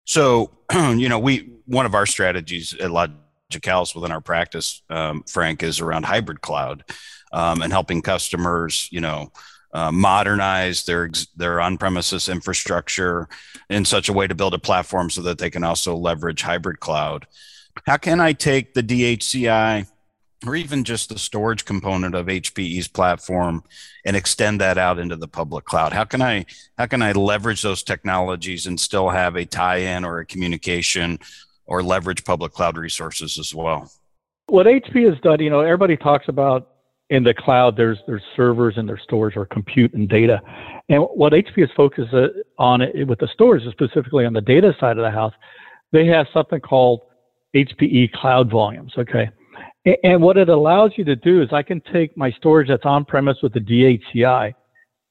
So, 0.05 0.53
you 0.73 1.09
know, 1.09 1.19
we 1.19 1.51
one 1.67 1.87
of 1.87 1.95
our 1.95 2.07
strategies 2.07 2.75
at 2.75 2.91
Logicalis 2.91 3.95
within 3.95 4.13
our 4.13 4.21
practice, 4.21 4.83
um, 4.89 5.25
Frank, 5.29 5.63
is 5.63 5.81
around 5.81 6.05
hybrid 6.05 6.41
cloud 6.41 6.85
um, 7.33 7.61
and 7.61 7.73
helping 7.73 8.03
customers, 8.03 8.89
you 8.93 9.01
know, 9.01 9.33
uh, 9.75 9.91
modernize 9.91 10.85
their 10.85 11.11
their 11.37 11.61
on-premises 11.61 12.29
infrastructure 12.29 13.29
in 13.69 13.85
such 13.85 14.09
a 14.09 14.13
way 14.13 14.27
to 14.27 14.35
build 14.35 14.55
a 14.55 14.59
platform 14.59 15.11
so 15.11 15.23
that 15.23 15.39
they 15.39 15.51
can 15.51 15.65
also 15.65 15.97
leverage 15.97 16.43
hybrid 16.43 16.79
cloud. 16.79 17.27
How 17.85 17.97
can 17.97 18.21
I 18.21 18.33
take 18.33 18.75
the 18.75 18.83
DHCI 18.83 19.87
or 20.45 20.57
even 20.57 20.85
just 20.85 21.09
the 21.09 21.19
storage 21.19 21.65
component 21.65 22.15
of 22.15 22.27
HPE's 22.27 22.89
platform 22.89 23.63
and 24.05 24.17
extend 24.17 24.61
that 24.61 24.77
out 24.77 24.99
into 24.99 25.17
the 25.17 25.29
public 25.29 25.65
cloud? 25.65 25.93
How 25.93 26.05
can 26.05 26.21
I 26.21 26.45
how 26.77 26.87
can 26.87 27.03
I 27.03 27.13
leverage 27.13 27.63
those 27.63 27.83
technologies 27.83 28.67
and 28.67 28.79
still 28.79 29.09
have 29.11 29.37
a 29.37 29.45
tie-in 29.45 30.05
or 30.05 30.19
a 30.19 30.27
communication 30.27 31.19
or 31.67 31.83
leverage 31.83 32.25
public 32.25 32.53
cloud 32.53 32.77
resources 32.77 33.39
as 33.39 33.55
well? 33.55 33.91
What 34.49 34.67
HP 34.67 35.09
has 35.09 35.21
done, 35.23 35.41
you 35.41 35.51
know, 35.51 35.61
everybody 35.61 35.97
talks 35.97 36.29
about 36.29 36.69
in 37.09 37.23
the 37.23 37.35
cloud 37.35 37.77
there's 37.77 37.99
there's 38.07 38.23
servers 38.35 38.75
and 38.77 38.89
there's 38.89 39.03
storage 39.03 39.37
or 39.37 39.47
compute 39.47 39.95
and 39.95 40.09
data. 40.09 40.41
And 40.89 41.03
what 41.03 41.33
HP 41.33 41.65
is 41.65 41.71
focused 41.77 42.13
uh, 42.13 42.29
on 42.59 42.83
with 43.07 43.19
the 43.19 43.29
storage, 43.33 43.63
specifically 43.71 44.27
on 44.27 44.33
the 44.33 44.41
data 44.41 44.75
side 44.79 44.99
of 44.99 45.05
the 45.05 45.11
house, 45.11 45.35
they 45.93 46.07
have 46.07 46.27
something 46.33 46.61
called 46.61 47.01
HPE 47.55 48.13
Cloud 48.13 48.51
Volumes. 48.51 48.93
Okay. 48.99 49.31
And 50.03 50.21
what 50.21 50.37
it 50.37 50.49
allows 50.49 50.93
you 50.97 51.05
to 51.05 51.15
do 51.15 51.43
is 51.43 51.49
I 51.53 51.63
can 51.63 51.81
take 51.93 52.17
my 52.17 52.33
storage 52.33 52.69
that's 52.69 52.85
on 52.85 53.05
premise 53.05 53.39
with 53.43 53.53
the 53.53 53.61
DHCI 53.61 54.53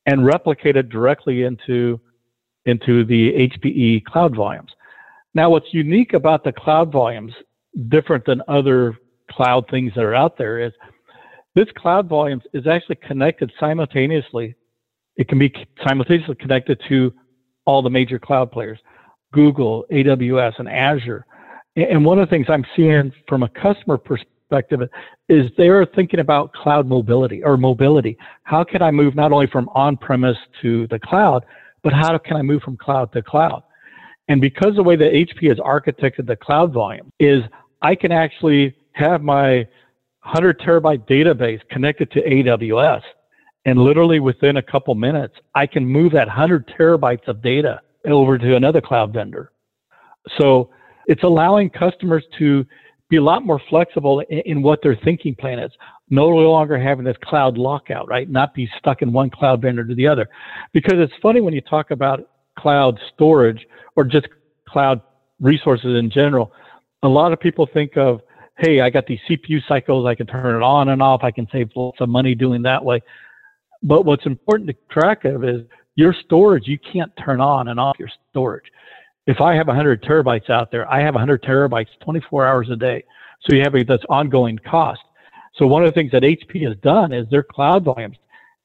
and 0.05 0.25
replicate 0.25 0.75
it 0.75 0.89
directly 0.89 1.43
into, 1.43 1.99
into 2.65 3.05
the 3.05 3.31
HPE 3.31 4.03
cloud 4.03 4.35
volumes. 4.35 4.71
Now, 5.33 5.49
what's 5.49 5.73
unique 5.73 6.13
about 6.13 6.43
the 6.43 6.51
cloud 6.51 6.91
volumes, 6.91 7.33
different 7.87 8.25
than 8.25 8.41
other 8.49 8.97
cloud 9.31 9.65
things 9.69 9.93
that 9.95 10.03
are 10.03 10.15
out 10.15 10.37
there, 10.37 10.59
is 10.59 10.73
this 11.55 11.67
cloud 11.77 12.09
volumes 12.09 12.43
is 12.53 12.67
actually 12.67 12.97
connected 12.97 13.51
simultaneously. 13.57 14.55
It 15.15 15.29
can 15.29 15.39
be 15.39 15.53
simultaneously 15.87 16.35
connected 16.35 16.81
to 16.89 17.13
all 17.65 17.81
the 17.81 17.89
major 17.89 18.19
cloud 18.19 18.51
players, 18.51 18.79
Google, 19.31 19.85
AWS, 19.89 20.59
and 20.59 20.67
Azure. 20.67 21.25
And 21.77 22.03
one 22.03 22.19
of 22.19 22.27
the 22.27 22.33
things 22.33 22.47
I'm 22.49 22.65
seeing 22.75 23.11
from 23.27 23.43
a 23.43 23.49
customer 23.49 23.97
perspective, 23.97 24.31
perspective 24.49 24.89
is 25.29 25.49
they're 25.57 25.85
thinking 25.85 26.19
about 26.19 26.53
cloud 26.53 26.87
mobility 26.87 27.43
or 27.43 27.57
mobility. 27.57 28.17
How 28.43 28.63
can 28.63 28.81
I 28.81 28.91
move 28.91 29.15
not 29.15 29.31
only 29.31 29.47
from 29.47 29.69
on-premise 29.73 30.37
to 30.61 30.87
the 30.87 30.99
cloud, 30.99 31.45
but 31.83 31.93
how 31.93 32.17
can 32.17 32.37
I 32.37 32.41
move 32.41 32.61
from 32.61 32.77
cloud 32.77 33.11
to 33.13 33.21
cloud? 33.21 33.63
And 34.27 34.41
because 34.41 34.75
the 34.75 34.83
way 34.83 34.95
that 34.95 35.13
HP 35.13 35.49
has 35.49 35.57
architected 35.57 36.25
the 36.25 36.35
cloud 36.35 36.73
volume 36.73 37.11
is 37.19 37.43
I 37.81 37.95
can 37.95 38.11
actually 38.11 38.75
have 38.93 39.21
my 39.21 39.67
100 40.23 40.59
terabyte 40.59 41.07
database 41.07 41.61
connected 41.69 42.09
to 42.11 42.21
AWS. 42.21 43.01
And 43.65 43.79
literally 43.79 44.19
within 44.19 44.57
a 44.57 44.61
couple 44.61 44.93
minutes, 44.95 45.35
I 45.53 45.67
can 45.67 45.85
move 45.85 46.11
that 46.13 46.27
100 46.27 46.67
terabytes 46.79 47.27
of 47.27 47.41
data 47.41 47.81
over 48.05 48.37
to 48.37 48.55
another 48.55 48.81
cloud 48.81 49.13
vendor. 49.13 49.51
So 50.39 50.69
it's 51.07 51.23
allowing 51.23 51.69
customers 51.69 52.23
to 52.39 52.65
be 53.09 53.17
a 53.17 53.23
lot 53.23 53.45
more 53.45 53.61
flexible 53.69 54.21
in, 54.29 54.39
in, 54.39 54.61
what 54.61 54.81
their 54.81 54.95
thinking 55.03 55.35
plan 55.35 55.59
is. 55.59 55.71
No 56.09 56.27
longer 56.27 56.79
having 56.79 57.05
this 57.05 57.17
cloud 57.23 57.57
lockout, 57.57 58.07
right? 58.07 58.29
Not 58.29 58.53
be 58.53 58.69
stuck 58.77 59.01
in 59.01 59.11
one 59.11 59.29
cloud 59.29 59.61
vendor 59.61 59.85
to 59.85 59.95
the 59.95 60.07
other. 60.07 60.27
Because 60.73 60.95
it's 60.97 61.13
funny 61.21 61.41
when 61.41 61.53
you 61.53 61.61
talk 61.61 61.91
about 61.91 62.29
cloud 62.57 62.99
storage 63.13 63.65
or 63.95 64.03
just 64.03 64.27
cloud 64.67 65.01
resources 65.39 65.97
in 65.97 66.09
general, 66.09 66.51
a 67.03 67.07
lot 67.07 67.31
of 67.31 67.39
people 67.39 67.67
think 67.73 67.97
of, 67.97 68.21
hey, 68.57 68.81
I 68.81 68.89
got 68.89 69.05
these 69.05 69.19
CPU 69.29 69.59
cycles, 69.67 70.07
I 70.07 70.15
can 70.15 70.27
turn 70.27 70.55
it 70.55 70.63
on 70.63 70.89
and 70.89 71.01
off, 71.01 71.23
I 71.23 71.31
can 71.31 71.47
save 71.51 71.69
lots 71.75 72.01
of 72.01 72.09
money 72.09 72.33
doing 72.35 72.61
that 72.63 72.83
way. 72.83 73.01
But 73.83 74.05
what's 74.05 74.25
important 74.25 74.69
to 74.69 74.75
track 74.89 75.25
of 75.25 75.43
is 75.43 75.61
your 75.95 76.15
storage, 76.25 76.67
you 76.67 76.79
can't 76.79 77.11
turn 77.23 77.39
on 77.39 77.67
and 77.67 77.79
off 77.79 77.97
your 77.99 78.09
storage 78.31 78.65
if 79.27 79.41
I 79.41 79.55
have 79.55 79.67
100 79.67 80.03
terabytes 80.03 80.49
out 80.49 80.71
there, 80.71 80.89
I 80.91 81.01
have 81.01 81.15
100 81.15 81.41
terabytes 81.43 81.87
24 82.03 82.45
hours 82.45 82.69
a 82.69 82.75
day. 82.75 83.03
So 83.41 83.55
you 83.55 83.61
have 83.63 83.75
a, 83.75 83.83
this 83.83 84.01
ongoing 84.09 84.57
cost. 84.59 85.01
So 85.55 85.67
one 85.67 85.83
of 85.83 85.89
the 85.89 85.93
things 85.93 86.11
that 86.11 86.23
HP 86.23 86.67
has 86.67 86.77
done 86.77 87.13
is 87.13 87.27
their 87.29 87.43
cloud 87.43 87.83
volumes, 87.83 88.17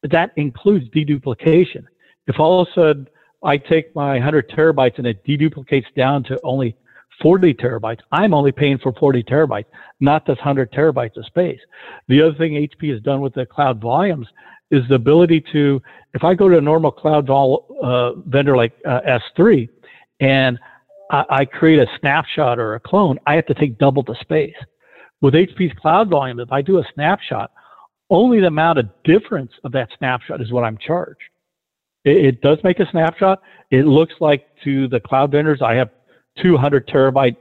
that 0.03 0.33
includes 0.37 0.89
deduplication. 0.91 1.85
If 2.27 2.39
all 2.39 2.63
of 2.63 2.69
a 2.69 2.73
sudden 2.75 3.09
I 3.43 3.57
take 3.57 3.95
my 3.95 4.15
100 4.15 4.51
terabytes 4.51 4.99
and 4.99 5.07
it 5.07 5.25
deduplicates 5.25 5.93
down 5.97 6.25
to 6.25 6.39
only 6.43 6.77
40 7.23 7.55
terabytes. 7.55 8.01
I'm 8.13 8.33
only 8.33 8.53
paying 8.53 8.79
for 8.79 8.93
40 8.93 9.23
terabytes, 9.25 9.67
not 10.01 10.27
this 10.27 10.37
100 10.37 10.73
terabytes 10.73 11.17
of 11.17 11.27
space. 11.27 11.61
The 12.09 12.23
other 12.23 12.35
thing 12.35 12.53
HP 12.53 12.93
has 12.93 13.03
done 13.03 13.21
with 13.21 13.35
the 13.35 13.45
cloud 13.45 13.81
volumes 13.81 14.27
is 14.71 14.83
the 14.89 14.95
ability 14.95 15.45
to, 15.53 15.83
if 16.15 16.25
I 16.25 16.35
go 16.35 16.49
to 16.49 16.59
a 16.59 16.61
normal 16.61 16.91
cloud 16.91 17.27
vol, 17.27 17.77
uh, 17.83 18.21
vendor 18.27 18.57
like 18.57 18.73
uh, 18.87 19.01
S3 19.37 19.69
and 20.21 20.59
I, 21.11 21.25
I 21.31 21.45
create 21.45 21.81
a 21.81 21.87
snapshot 21.99 22.59
or 22.59 22.75
a 22.75 22.81
clone, 22.81 23.19
I 23.27 23.35
have 23.35 23.47
to 23.47 23.55
take 23.55 23.79
double 23.79 24.03
the 24.03 24.17
space. 24.21 24.55
With 25.21 25.35
HP's 25.35 25.77
cloud 25.81 26.09
volume, 26.09 26.41
if 26.41 26.51
I 26.53 26.63
do 26.63 26.79
a 26.79 26.85
snapshot, 26.95 27.51
only 28.09 28.41
the 28.41 28.47
amount 28.47 28.79
of 28.79 28.89
difference 29.05 29.53
of 29.65 29.73
that 29.73 29.89
snapshot 29.99 30.41
is 30.41 30.53
what 30.53 30.65
I'm 30.65 30.79
charged. 30.79 31.21
It, 32.05 32.17
it 32.25 32.41
does 32.41 32.59
make 32.65 32.81
a 32.81 32.91
snapshot. 32.91 33.41
It 33.71 33.87
looks 33.87 34.15
like 34.21 34.47
to 34.65 34.89
the 34.89 35.01
cloud 35.01 35.33
vendors, 35.33 35.61
I 35.63 35.75
have 35.75 35.91
200 36.43 36.87
terabyte 36.89 37.37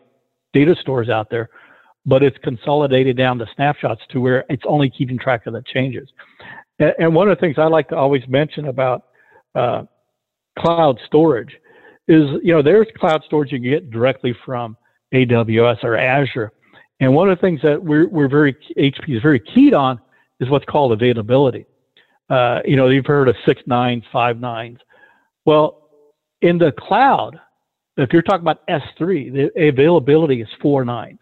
data 0.53 0.75
stores 0.81 1.09
out 1.09 1.29
there, 1.29 1.49
but 2.05 2.23
it's 2.23 2.37
consolidated 2.43 3.17
down 3.17 3.37
the 3.37 3.47
snapshots 3.55 4.01
to 4.09 4.19
where 4.19 4.45
it's 4.49 4.63
only 4.65 4.89
keeping 4.89 5.17
track 5.17 5.45
of 5.45 5.53
the 5.53 5.63
changes. 5.73 6.09
And, 6.79 6.93
and 6.99 7.15
one 7.15 7.29
of 7.29 7.37
the 7.37 7.41
things 7.41 7.55
I 7.57 7.65
like 7.65 7.89
to 7.89 7.95
always 7.95 8.23
mention 8.27 8.67
about 8.67 9.03
uh, 9.55 9.83
cloud 10.57 10.99
storage 11.05 11.55
is, 12.09 12.41
you 12.43 12.53
know, 12.53 12.61
there's 12.61 12.87
cloud 12.97 13.23
storage 13.25 13.51
you 13.51 13.59
can 13.59 13.69
get 13.69 13.91
directly 13.91 14.35
from 14.43 14.75
AWS 15.13 15.83
or 15.83 15.95
Azure. 15.95 16.51
And 16.99 17.13
one 17.13 17.29
of 17.29 17.37
the 17.37 17.41
things 17.41 17.61
that 17.61 17.81
we're, 17.81 18.09
we're 18.09 18.27
very, 18.27 18.53
HP 18.77 19.15
is 19.15 19.21
very 19.21 19.39
keyed 19.39 19.73
on 19.73 20.01
is 20.39 20.49
what's 20.49 20.65
called 20.65 20.91
availability. 20.91 21.65
Uh, 22.29 22.59
you 22.65 22.75
know, 22.75 22.89
you've 22.89 23.05
heard 23.05 23.29
of 23.29 23.35
six 23.45 23.61
nines, 23.67 24.03
five 24.11 24.39
nines. 24.39 24.79
Well, 25.45 25.89
in 26.41 26.57
the 26.57 26.71
cloud, 26.77 27.39
if 27.97 28.11
you're 28.11 28.21
talking 28.21 28.41
about 28.41 28.65
S3, 28.67 29.31
the 29.31 29.67
availability 29.67 30.41
is 30.41 30.47
four 30.61 30.83
nines. 30.83 31.19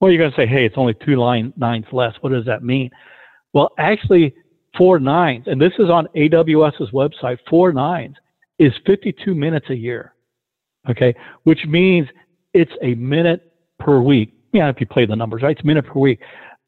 Well, 0.00 0.10
you're 0.10 0.18
going 0.18 0.32
to 0.32 0.36
say, 0.36 0.46
hey, 0.46 0.64
it's 0.64 0.78
only 0.78 0.94
two 1.04 1.16
line 1.16 1.52
nines 1.56 1.86
less. 1.92 2.14
What 2.20 2.32
does 2.32 2.44
that 2.46 2.62
mean? 2.62 2.90
Well, 3.52 3.72
actually, 3.78 4.34
four 4.76 4.98
nines, 4.98 5.44
and 5.46 5.60
this 5.60 5.72
is 5.78 5.90
on 5.90 6.06
AWS's 6.16 6.90
website, 6.90 7.38
four 7.48 7.72
nines 7.72 8.16
is 8.58 8.72
52 8.86 9.34
minutes 9.34 9.66
a 9.70 9.76
year. 9.76 10.11
Okay, 10.90 11.14
which 11.44 11.64
means 11.66 12.08
it's 12.54 12.72
a 12.82 12.94
minute 12.94 13.52
per 13.78 14.00
week. 14.00 14.34
Yeah, 14.52 14.68
if 14.68 14.80
you 14.80 14.86
play 14.86 15.06
the 15.06 15.16
numbers, 15.16 15.42
right? 15.42 15.56
It's 15.56 15.64
a 15.64 15.66
minute 15.66 15.86
per 15.86 15.98
week. 15.98 16.20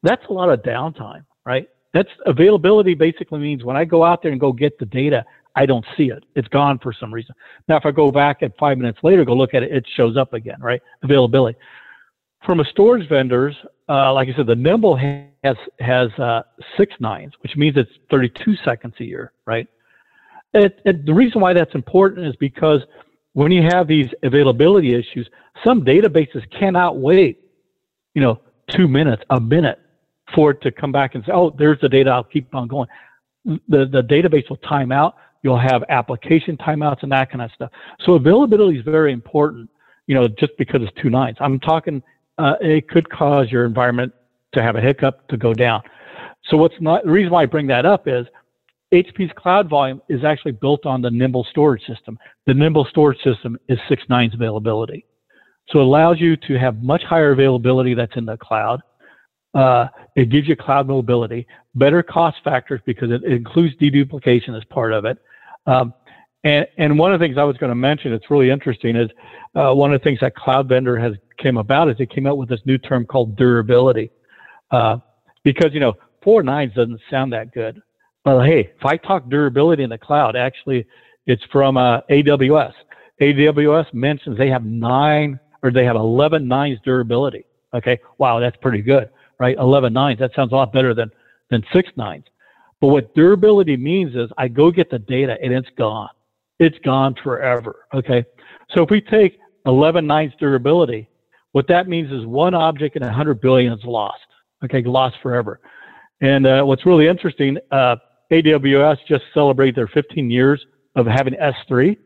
That's 0.03 0.23
a 0.29 0.33
lot 0.33 0.49
of 0.49 0.61
downtime, 0.61 1.25
right? 1.45 1.67
That's 1.93 2.09
availability 2.25 2.93
basically 2.93 3.39
means 3.39 3.63
when 3.63 3.77
I 3.77 3.85
go 3.85 4.03
out 4.03 4.21
there 4.21 4.31
and 4.31 4.39
go 4.39 4.51
get 4.51 4.77
the 4.79 4.85
data, 4.85 5.25
I 5.55 5.65
don't 5.65 5.85
see 5.95 6.09
it. 6.09 6.23
It's 6.35 6.47
gone 6.49 6.79
for 6.79 6.93
some 6.93 7.13
reason. 7.13 7.33
Now, 7.67 7.77
if 7.77 7.85
I 7.85 7.91
go 7.91 8.11
back 8.11 8.43
at 8.43 8.51
five 8.57 8.77
minutes 8.77 8.99
later, 9.03 9.23
go 9.23 9.33
look 9.33 9.53
at 9.53 9.63
it, 9.63 9.71
it 9.71 9.85
shows 9.95 10.17
up 10.17 10.33
again, 10.33 10.59
right? 10.59 10.81
Availability. 11.03 11.57
From 12.45 12.59
a 12.59 12.65
storage 12.65 13.07
vendors, 13.09 13.55
uh, 13.87 14.13
like 14.13 14.27
I 14.27 14.35
said, 14.35 14.47
the 14.47 14.55
Nimble 14.55 14.95
has 14.97 15.55
has 15.79 16.11
uh, 16.19 16.41
six 16.77 16.93
nines, 16.99 17.33
which 17.41 17.55
means 17.55 17.77
it's 17.77 17.89
32 18.11 18.55
seconds 18.63 18.93
a 18.99 19.03
year, 19.03 19.31
right? 19.45 19.67
It, 20.53 20.79
it, 20.85 21.05
the 21.05 21.13
reason 21.13 21.41
why 21.41 21.53
that's 21.53 21.73
important 21.75 22.27
is 22.27 22.35
because 22.37 22.81
when 23.35 23.51
you 23.51 23.63
have 23.63 23.85
these 23.85 24.07
availability 24.23 24.95
issues, 24.95 25.29
some 25.65 25.83
databases 25.83 26.49
cannot 26.57 26.97
wait, 26.97 27.41
you 28.13 28.21
know, 28.21 28.39
two 28.69 28.87
minutes, 28.87 29.23
a 29.29 29.41
minute 29.41 29.77
for 30.33 30.51
it 30.51 30.61
to 30.61 30.71
come 30.71 30.93
back 30.93 31.15
and 31.15 31.23
say, 31.25 31.33
oh, 31.33 31.53
there's 31.57 31.77
the 31.81 31.89
data, 31.89 32.11
I'll 32.11 32.23
keep 32.23 32.55
on 32.55 32.69
going. 32.69 32.87
The, 33.43 33.59
the 33.67 34.03
database 34.09 34.49
will 34.49 34.57
time 34.57 34.93
out. 34.93 35.17
You'll 35.43 35.59
have 35.59 35.83
application 35.89 36.55
timeouts 36.55 37.03
and 37.03 37.11
that 37.11 37.29
kind 37.29 37.41
of 37.41 37.51
stuff. 37.51 37.71
So 38.05 38.13
availability 38.13 38.79
is 38.79 38.85
very 38.85 39.11
important, 39.11 39.69
you 40.07 40.15
know, 40.15 40.29
just 40.29 40.53
because 40.57 40.81
it's 40.81 40.93
two 41.01 41.09
nines. 41.09 41.35
I'm 41.41 41.59
talking, 41.59 42.01
uh, 42.37 42.53
it 42.61 42.87
could 42.87 43.09
cause 43.09 43.51
your 43.51 43.65
environment 43.65 44.13
to 44.53 44.63
have 44.63 44.77
a 44.77 44.81
hiccup 44.81 45.27
to 45.27 45.35
go 45.35 45.53
down. 45.53 45.83
So 46.45 46.55
what's 46.55 46.75
not, 46.79 47.03
the 47.03 47.11
reason 47.11 47.33
why 47.33 47.43
I 47.43 47.47
bring 47.47 47.67
that 47.67 47.85
up 47.85 48.07
is 48.07 48.25
HP's 48.93 49.31
cloud 49.35 49.69
volume 49.69 50.01
is 50.09 50.23
actually 50.23 50.53
built 50.53 50.85
on 50.85 51.01
the 51.01 51.09
Nimble 51.09 51.45
storage 51.49 51.85
system. 51.85 52.17
The 52.45 52.53
Nimble 52.53 52.85
storage 52.85 53.21
system 53.23 53.57
is 53.67 53.79
six 53.89 54.03
nines 54.09 54.33
availability. 54.33 55.05
So 55.69 55.79
it 55.79 55.85
allows 55.85 56.19
you 56.19 56.37
to 56.37 56.59
have 56.59 56.83
much 56.83 57.03
higher 57.03 57.31
availability 57.31 57.95
that's 57.95 58.15
in 58.15 58.25
the 58.25 58.37
cloud. 58.37 58.81
Uh, 59.53 59.87
it 60.15 60.29
gives 60.29 60.47
you 60.47 60.55
cloud 60.55 60.87
mobility, 60.87 61.47
better 61.73 62.03
cost 62.03 62.37
factors 62.43 62.81
because 62.85 63.09
it, 63.09 63.23
includes 63.23 63.73
deduplication 63.77 64.55
as 64.55 64.63
part 64.65 64.93
of 64.93 65.05
it. 65.05 65.17
Um, 65.65 65.93
and, 66.43 66.67
and, 66.77 66.99
one 66.99 67.11
of 67.11 67.19
the 67.19 67.25
things 67.25 67.37
I 67.39 67.43
was 67.43 67.57
going 67.57 67.71
to 67.71 67.75
mention, 67.75 68.13
it's 68.13 68.29
really 68.29 68.51
interesting, 68.51 68.95
is 68.95 69.09
uh, 69.55 69.73
one 69.73 69.91
of 69.93 69.99
the 69.99 70.03
things 70.03 70.19
that 70.19 70.35
Cloud 70.35 70.69
Vendor 70.69 70.97
has 70.97 71.13
came 71.39 71.57
about 71.57 71.89
is 71.89 71.95
it 71.99 72.11
came 72.11 72.27
out 72.27 72.37
with 72.37 72.49
this 72.49 72.59
new 72.65 72.77
term 72.77 73.05
called 73.05 73.35
durability. 73.35 74.11
Uh, 74.69 74.97
because 75.43 75.73
you 75.73 75.79
know, 75.79 75.93
four 76.21 76.43
nines 76.43 76.73
doesn't 76.75 76.99
sound 77.09 77.33
that 77.33 77.51
good. 77.51 77.81
Well, 78.25 78.41
hey, 78.41 78.71
if 78.75 78.83
I 78.83 78.97
talk 78.97 79.29
durability 79.29 79.83
in 79.83 79.89
the 79.91 79.99
cloud, 79.99 80.35
actually, 80.35 80.87
it's 81.27 81.43
from 81.51 81.77
uh, 81.77 82.01
AWS. 82.09 82.73
AWS 83.21 83.93
mentions 83.93 84.37
they 84.37 84.49
have 84.49 84.65
nine 84.65 85.39
or 85.61 85.71
they 85.71 85.85
have 85.85 85.95
11 85.95 86.47
nines 86.47 86.79
durability. 86.83 87.45
Okay, 87.73 87.99
wow, 88.17 88.39
that's 88.39 88.57
pretty 88.57 88.81
good, 88.81 89.09
right? 89.39 89.55
11 89.57 89.93
nines. 89.93 90.19
That 90.19 90.31
sounds 90.35 90.51
a 90.51 90.55
lot 90.55 90.73
better 90.73 90.93
than 90.93 91.11
than 91.51 91.63
six 91.71 91.89
nines. 91.95 92.25
But 92.81 92.87
what 92.87 93.13
durability 93.13 93.77
means 93.77 94.15
is 94.15 94.29
I 94.37 94.47
go 94.47 94.71
get 94.71 94.89
the 94.89 94.99
data 94.99 95.37
and 95.41 95.53
it's 95.53 95.69
gone. 95.77 96.09
It's 96.59 96.77
gone 96.79 97.15
forever. 97.23 97.85
Okay, 97.93 98.25
so 98.73 98.83
if 98.83 98.89
we 98.89 99.01
take 99.01 99.39
11 99.67 100.05
nines 100.05 100.33
durability, 100.39 101.07
what 101.51 101.67
that 101.67 101.87
means 101.87 102.11
is 102.11 102.25
one 102.25 102.55
object 102.55 102.95
in 102.95 103.03
100 103.03 103.39
billion 103.39 103.73
is 103.73 103.83
lost. 103.83 104.25
Okay, 104.63 104.81
lost 104.81 105.15
forever. 105.21 105.59
And 106.21 106.47
uh, 106.47 106.63
what's 106.63 106.85
really 106.85 107.07
interesting, 107.07 107.57
uh, 107.71 107.97
AWS 108.31 108.97
just 109.07 109.23
celebrated 109.33 109.75
their 109.75 109.87
15 109.87 110.29
years 110.29 110.65
of 110.95 111.05
having 111.05 111.33
S3. 111.35 111.97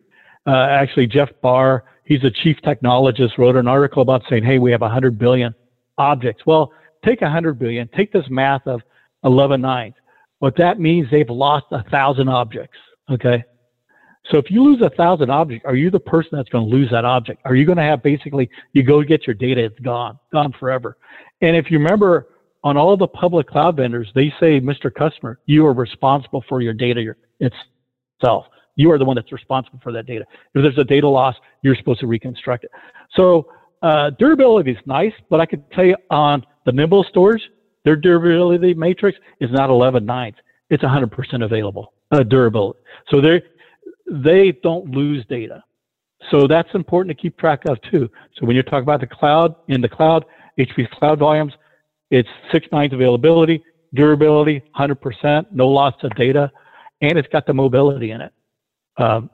Uh, 0.45 0.51
actually, 0.51 1.08
Jeff 1.08 1.29
Barr, 1.41 1.84
he's 2.05 2.23
a 2.23 2.32
chief 2.32 2.58
technologist, 2.63 3.38
wrote 3.38 3.55
an 3.55 3.67
article 3.67 4.01
about 4.01 4.23
saying, 4.29 4.43
hey, 4.43 4.60
we 4.60 4.71
have 4.71 4.82
100 4.82 5.17
billion 5.17 5.53
objects. 5.97 6.45
Well, 6.45 6.71
take 7.05 7.21
100 7.21 7.60
billion, 7.60 7.88
take 7.89 8.12
this 8.12 8.25
math 8.29 8.65
of 8.65 8.82
11 9.23 9.62
nines. 9.62 9.95
What 10.39 10.55
that 10.58 10.79
means, 10.79 11.08
they've 11.12 11.29
lost 11.29 11.65
a 11.71 11.84
thousand 11.84 12.29
objects. 12.29 12.77
Okay. 13.12 13.43
So 14.32 14.38
if 14.38 14.51
you 14.51 14.63
lose 14.63 14.82
a 14.82 14.89
thousand 14.91 15.29
objects, 15.29 15.65
are 15.65 15.75
you 15.75 15.89
the 15.89 15.99
person 15.99 16.29
that's 16.34 16.49
going 16.49 16.69
to 16.69 16.75
lose 16.75 16.89
that 16.91 17.03
object? 17.05 17.41
Are 17.45 17.55
you 17.55 17.65
going 17.65 17.77
to 17.77 17.84
have 17.84 18.03
basically, 18.03 18.49
you 18.73 18.84
go 18.84 19.01
get 19.03 19.25
your 19.25 19.34
data, 19.34 19.63
it's 19.65 19.79
gone, 19.79 20.19
gone 20.32 20.53
forever. 20.60 20.97
And 21.41 21.55
if 21.55 21.71
you 21.71 21.79
remember, 21.79 22.29
on 22.63 22.78
all 22.78 22.95
the 22.98 23.08
public 23.08 23.48
cloud 23.48 23.78
vendors, 23.78 24.10
they 24.15 24.34
say, 24.39 24.60
Mr. 24.60 24.93
Customer, 24.93 25.39
you 25.45 25.65
are 25.65 25.74
responsible 25.74 26.43
for 26.50 26.62
your 26.62 26.74
data 26.74 27.15
itself. 27.39 28.45
You 28.76 28.91
are 28.91 28.98
the 28.98 29.06
one 29.06 29.15
that's 29.15 29.32
responsible 29.32 29.80
for 29.82 29.91
that 29.91 30.06
data. 30.06 30.26
If 30.54 30.63
there's 30.63 30.78
a 30.78 30.84
data 30.84 31.08
loss, 31.08 31.36
you're 31.62 31.76
supposed 31.76 32.00
to 32.02 32.08
reconstruct 32.08 32.65
it. 32.65 32.72
So 33.15 33.48
uh, 33.82 34.12
durability 34.12 34.72
is 34.72 34.78
nice, 34.86 35.13
but 35.30 35.39
I 35.39 35.45
can 35.45 35.63
tell 35.74 35.86
you 35.86 35.95
on 36.10 36.45
the 36.65 36.72
Nimble 36.72 37.06
stores, 37.10 37.41
their 37.86 37.95
durability 37.95 38.74
matrix 38.74 39.17
is 39.39 39.50
not 39.52 39.69
11 39.69 40.06
nines. 40.06 40.36
It's 40.69 40.84
100% 40.84 41.43
available, 41.43 41.93
uh, 42.12 42.24
durability. 42.24 42.80
So 43.10 43.22
they 43.22 43.41
they 44.12 44.54
don't 44.63 44.89
lose 44.89 45.24
data. 45.30 45.63
So 46.32 46.48
that's 46.48 46.69
important 46.74 47.15
to 47.15 47.22
keep 47.22 47.38
track 47.38 47.62
of 47.67 47.78
too. 47.91 48.10
So 48.36 48.45
when 48.45 48.56
you're 48.56 48.63
talking 48.63 48.82
about 48.82 49.00
the 49.00 49.08
cloud, 49.08 49.56
in 49.67 49.82
the 49.82 49.89
cloud, 49.89 50.26
HP's 50.60 50.89
cloud 50.93 51.19
volumes, 51.19 51.54
it's 52.12 52.30
six 52.52 52.67
nines 52.72 52.93
availability, 52.93 53.63
durability, 53.93 54.63
100%, 54.78 55.48
no 55.52 55.67
loss 55.67 55.95
of 56.04 56.12
data, 56.15 56.52
and 57.02 57.17
it's 57.17 57.28
got 57.30 57.45
the 57.45 57.54
mobility 57.54 58.12
in 58.12 58.22
it. 58.22 58.34
Um, 58.98 59.30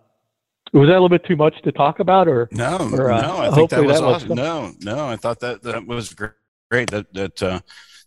was 0.73 0.88
that 0.88 0.93
a 0.93 0.99
little 0.99 1.09
bit 1.09 1.25
too 1.25 1.35
much 1.35 1.61
to 1.63 1.71
talk 1.71 1.99
about, 1.99 2.27
or 2.27 2.49
no? 2.51 2.89
Or, 2.93 3.11
uh, 3.11 3.21
no, 3.21 3.38
I 3.38 3.51
think 3.51 3.69
that 3.69 3.83
was, 3.83 3.99
that 3.99 4.03
awesome. 4.03 4.29
was 4.29 4.38
no, 4.38 4.73
no. 4.81 5.07
I 5.07 5.15
thought 5.15 5.39
that 5.39 5.61
that 5.63 5.85
was 5.85 6.13
great. 6.13 6.91
That 6.91 7.13
that 7.13 7.41
uh, 7.41 7.59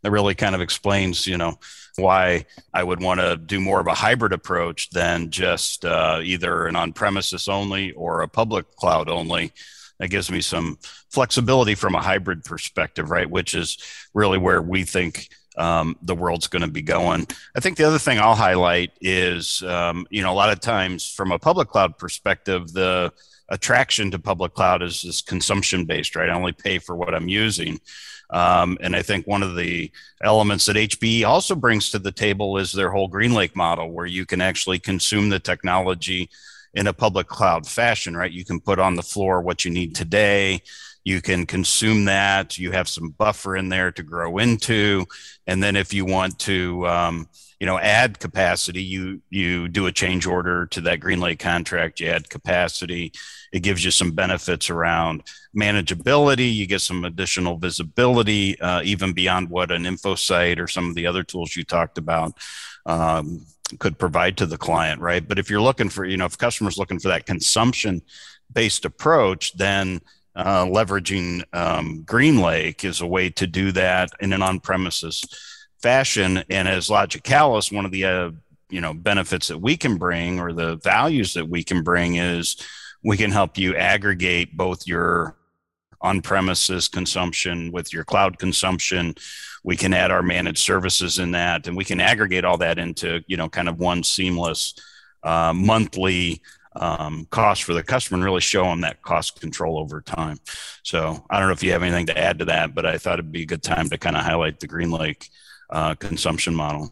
that 0.02 0.11
really 0.11 0.35
kind 0.35 0.54
of 0.54 0.61
explains, 0.61 1.26
you 1.26 1.38
know, 1.38 1.59
why 1.96 2.44
I 2.74 2.85
would 2.85 3.00
want 3.00 3.20
to 3.20 3.37
do 3.37 3.61
more 3.61 3.81
of 3.81 3.87
a 3.87 3.94
hybrid 3.94 4.33
approach 4.33 4.90
than 4.90 5.31
just 5.31 5.85
uh, 5.85 6.20
either 6.22 6.66
an 6.66 6.76
on-premises 6.76 7.48
only 7.48 7.92
or 7.92 8.20
a 8.20 8.28
public 8.28 8.70
cloud 8.76 9.09
only 9.09 9.52
that 9.98 10.08
gives 10.08 10.30
me 10.30 10.40
some 10.40 10.78
flexibility 11.11 11.74
from 11.74 11.94
a 11.94 12.02
hybrid 12.02 12.44
perspective, 12.44 13.11
right? 13.11 13.28
Which 13.28 13.54
is 13.54 13.78
really 14.14 14.38
where 14.38 14.62
we 14.62 14.84
think 14.84 15.28
um, 15.56 15.96
the 16.02 16.14
world's 16.14 16.46
going 16.46 16.62
to 16.62 16.70
be 16.70 16.82
going. 16.82 17.26
I 17.56 17.61
think 17.61 17.76
the 17.76 17.87
other 17.87 17.98
thing 17.98 18.18
I'll 18.18 18.34
highlight 18.34 18.92
is, 19.00 19.62
um, 19.64 20.06
you 20.11 20.22
know, 20.22 20.32
a 20.32 20.34
lot 20.34 20.50
of 20.52 20.61
times 20.61 21.11
from 21.11 21.32
a 21.32 21.38
public 21.38 21.68
cloud 21.68 21.98
perspective, 21.98 22.72
the 22.72 23.12
attraction 23.48 24.11
to 24.11 24.18
public 24.18 24.54
cloud 24.54 24.82
is, 24.82 25.04
is 25.04 25.20
consumption 25.20 25.84
based, 25.84 26.14
right? 26.14 26.30
I 26.30 26.34
only 26.34 26.52
pay 26.52 26.78
for 26.78 26.94
what 26.94 27.14
I'm 27.14 27.28
using. 27.28 27.80
Um, 28.30 28.76
and 28.80 28.94
I 28.94 29.02
think 29.02 29.26
one 29.26 29.42
of 29.42 29.56
the 29.56 29.90
elements 30.22 30.66
that 30.66 30.76
HPE 30.76 31.24
also 31.24 31.54
brings 31.54 31.90
to 31.90 31.98
the 31.98 32.12
table 32.12 32.58
is 32.58 32.72
their 32.72 32.90
whole 32.90 33.11
GreenLake 33.11 33.56
model, 33.56 33.90
where 33.90 34.06
you 34.06 34.26
can 34.26 34.40
actually 34.40 34.78
consume 34.78 35.30
the 35.30 35.38
technology 35.38 36.28
in 36.74 36.87
a 36.87 36.92
public 36.92 37.26
cloud 37.26 37.66
fashion, 37.66 38.16
right? 38.16 38.31
You 38.31 38.44
can 38.44 38.61
put 38.61 38.78
on 38.78 38.94
the 38.96 39.02
floor 39.02 39.40
what 39.40 39.64
you 39.64 39.70
need 39.70 39.94
today. 39.94 40.61
you 41.04 41.22
can 41.22 41.46
consume 41.46 42.04
that. 42.04 42.59
You 42.59 42.72
have 42.72 42.88
some 42.88 43.11
buffer 43.11 43.57
in 43.57 43.70
there 43.70 43.90
to 43.92 44.02
grow 44.02 44.37
into, 44.38 45.07
and 45.46 45.62
then 45.62 45.74
if 45.74 45.94
you 45.94 46.04
want 46.04 46.38
to, 46.40 46.87
um, 46.87 47.28
you 47.59 47.66
know, 47.66 47.78
add 47.78 48.18
capacity, 48.20 48.83
you 48.83 49.22
you 49.31 49.68
do 49.68 49.87
a 49.87 49.92
change 49.92 50.26
order 50.26 50.66
to 50.66 50.83
that 50.83 51.00
GreenLake 51.00 51.38
contract. 51.38 52.00
You 52.00 52.09
add 52.09 52.28
capacity. 52.28 53.12
It 53.52 53.61
gives 53.61 53.83
you 53.85 53.90
some 53.90 54.11
benefits 54.11 54.68
around 54.68 55.22
manageability. 55.59 56.54
You 56.54 56.66
get 56.66 56.83
some 56.83 57.04
additional 57.07 57.57
visibility, 57.57 58.61
uh, 58.61 58.83
even 58.83 59.14
beyond 59.14 59.48
what 59.48 59.70
an 59.70 59.85
InfoSight 59.85 60.59
or 60.59 60.68
some 60.68 60.90
of 60.90 60.94
the 60.94 61.07
other 61.07 61.22
tools 61.22 61.57
you 61.57 61.64
talked 61.64 61.96
about. 61.96 62.35
Um, 62.85 63.46
could 63.78 63.98
provide 63.98 64.37
to 64.38 64.46
the 64.46 64.59
client, 64.59 65.00
right? 65.00 65.26
But 65.26 65.38
if 65.38 65.50
you're 65.50 65.61
looking 65.61 65.88
for, 65.88 66.04
you 66.04 66.16
know, 66.16 66.26
if 66.26 66.38
customers 66.38 66.78
looking 66.78 66.98
for 66.98 67.09
that 67.09 67.26
consumption 67.26 68.02
based 68.52 68.85
approach, 68.85 69.57
then 69.57 70.00
uh, 70.35 70.64
leveraging 70.64 71.42
um, 71.52 72.04
GreenLake 72.04 72.85
is 72.85 73.00
a 73.00 73.07
way 73.07 73.31
to 73.31 73.46
do 73.46 73.72
that 73.72 74.11
in 74.20 74.33
an 74.33 74.42
on-premises 74.42 75.24
fashion. 75.83 76.44
And 76.48 76.68
as 76.68 76.88
Logicalis, 76.88 77.72
one 77.72 77.85
of 77.85 77.90
the 77.90 78.04
uh, 78.04 78.31
you 78.70 78.81
know 78.81 78.94
benefits 78.94 79.48
that 79.48 79.59
we 79.59 79.76
can 79.76 79.96
bring 79.96 80.40
or 80.40 80.52
the 80.52 80.76
values 80.76 81.35
that 81.35 81.48
we 81.48 81.64
can 81.64 81.83
bring 81.83 82.16
is 82.16 82.57
we 83.02 83.16
can 83.16 83.31
help 83.31 83.57
you 83.59 83.76
aggregate 83.76 84.57
both 84.57 84.87
your 84.87 85.38
on-premises 86.00 86.88
consumption 86.88 87.72
with 87.72 87.92
your 87.92 88.04
cloud 88.04 88.38
consumption 88.38 89.14
we 89.64 89.76
can 89.76 89.92
add 89.92 90.11
our 90.11 90.22
managed 90.22 90.58
services 90.58 91.18
in 91.18 91.32
that 91.32 91.66
and 91.66 91.76
we 91.76 91.84
can 91.84 92.00
aggregate 92.00 92.44
all 92.44 92.56
that 92.56 92.78
into 92.78 93.22
you 93.26 93.37
know 93.37 93.48
kind 93.48 93.68
of 93.68 93.78
one 93.78 94.02
seamless 94.02 94.74
uh, 95.24 95.52
monthly 95.52 96.40
um, 96.76 97.26
cost 97.30 97.64
for 97.64 97.74
the 97.74 97.82
customer 97.82 98.16
and 98.16 98.24
really 98.24 98.40
show 98.40 98.64
them 98.64 98.82
that 98.82 99.02
cost 99.02 99.40
control 99.40 99.78
over 99.78 100.00
time 100.00 100.38
so 100.82 101.24
i 101.30 101.38
don't 101.38 101.48
know 101.48 101.52
if 101.52 101.62
you 101.62 101.72
have 101.72 101.82
anything 101.82 102.06
to 102.06 102.16
add 102.16 102.38
to 102.38 102.44
that 102.44 102.74
but 102.74 102.87
i 102.87 102.96
thought 102.96 103.14
it'd 103.14 103.32
be 103.32 103.42
a 103.42 103.46
good 103.46 103.62
time 103.62 103.88
to 103.88 103.98
kind 103.98 104.16
of 104.16 104.22
highlight 104.22 104.61
the 104.61 104.68
greenlake 104.68 105.28
uh, 105.70 105.94
consumption 105.96 106.54
model 106.54 106.90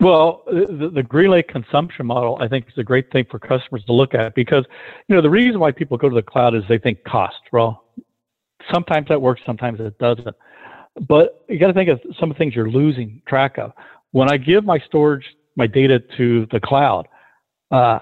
well, 0.00 0.42
the, 0.46 0.90
the 0.92 1.02
GreenLake 1.02 1.46
consumption 1.46 2.06
model, 2.06 2.36
I 2.40 2.48
think, 2.48 2.66
is 2.66 2.76
a 2.78 2.82
great 2.82 3.12
thing 3.12 3.26
for 3.30 3.38
customers 3.38 3.84
to 3.84 3.92
look 3.92 4.12
at 4.12 4.34
because, 4.34 4.64
you 5.06 5.14
know, 5.14 5.22
the 5.22 5.30
reason 5.30 5.60
why 5.60 5.70
people 5.70 5.96
go 5.96 6.08
to 6.08 6.14
the 6.14 6.22
cloud 6.22 6.56
is 6.56 6.64
they 6.68 6.78
think 6.78 7.04
cost. 7.04 7.36
Well, 7.52 7.83
sometimes 8.72 9.08
that 9.08 9.20
works, 9.20 9.40
sometimes 9.46 9.80
it 9.80 9.98
doesn't. 9.98 10.36
But 11.08 11.44
you 11.48 11.58
got 11.58 11.68
to 11.68 11.72
think 11.72 11.90
of 11.90 12.00
some 12.18 12.30
of 12.30 12.36
the 12.36 12.38
things 12.38 12.54
you're 12.54 12.70
losing 12.70 13.20
track 13.26 13.58
of. 13.58 13.72
When 14.12 14.30
I 14.30 14.36
give 14.36 14.64
my 14.64 14.78
storage, 14.78 15.24
my 15.56 15.66
data 15.66 16.00
to 16.16 16.46
the 16.52 16.60
cloud, 16.60 17.08
uh, 17.70 17.98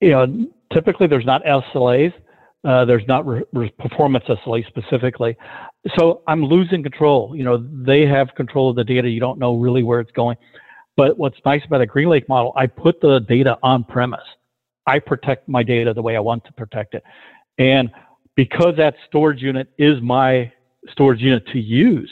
you 0.00 0.10
know, 0.10 0.46
typically 0.72 1.06
there's 1.06 1.24
not 1.24 1.42
SLAs. 1.44 2.12
Uh, 2.64 2.84
there's 2.84 3.06
not 3.06 3.26
re- 3.26 3.70
performance 3.78 4.24
SLA 4.26 4.66
specifically. 4.66 5.36
So 5.98 6.22
I'm 6.26 6.44
losing 6.44 6.82
control. 6.82 7.34
You 7.36 7.44
know, 7.44 7.66
they 7.72 8.06
have 8.06 8.34
control 8.36 8.70
of 8.70 8.76
the 8.76 8.84
data. 8.84 9.08
You 9.08 9.20
don't 9.20 9.38
know 9.38 9.56
really 9.56 9.82
where 9.82 10.00
it's 10.00 10.12
going. 10.12 10.36
But 10.96 11.18
what's 11.18 11.36
nice 11.44 11.62
about 11.66 11.82
a 11.82 11.86
GreenLake 11.86 12.28
model, 12.28 12.52
I 12.56 12.66
put 12.66 13.00
the 13.00 13.20
data 13.20 13.58
on 13.62 13.84
premise. 13.84 14.24
I 14.86 14.98
protect 14.98 15.48
my 15.48 15.62
data 15.62 15.92
the 15.92 16.02
way 16.02 16.16
I 16.16 16.20
want 16.20 16.44
to 16.44 16.52
protect 16.52 16.94
it. 16.94 17.02
And 17.58 17.90
because 18.36 18.74
that 18.76 18.94
storage 19.06 19.40
unit 19.42 19.68
is 19.78 20.00
my 20.02 20.52
storage 20.90 21.20
unit 21.20 21.46
to 21.52 21.58
use, 21.58 22.10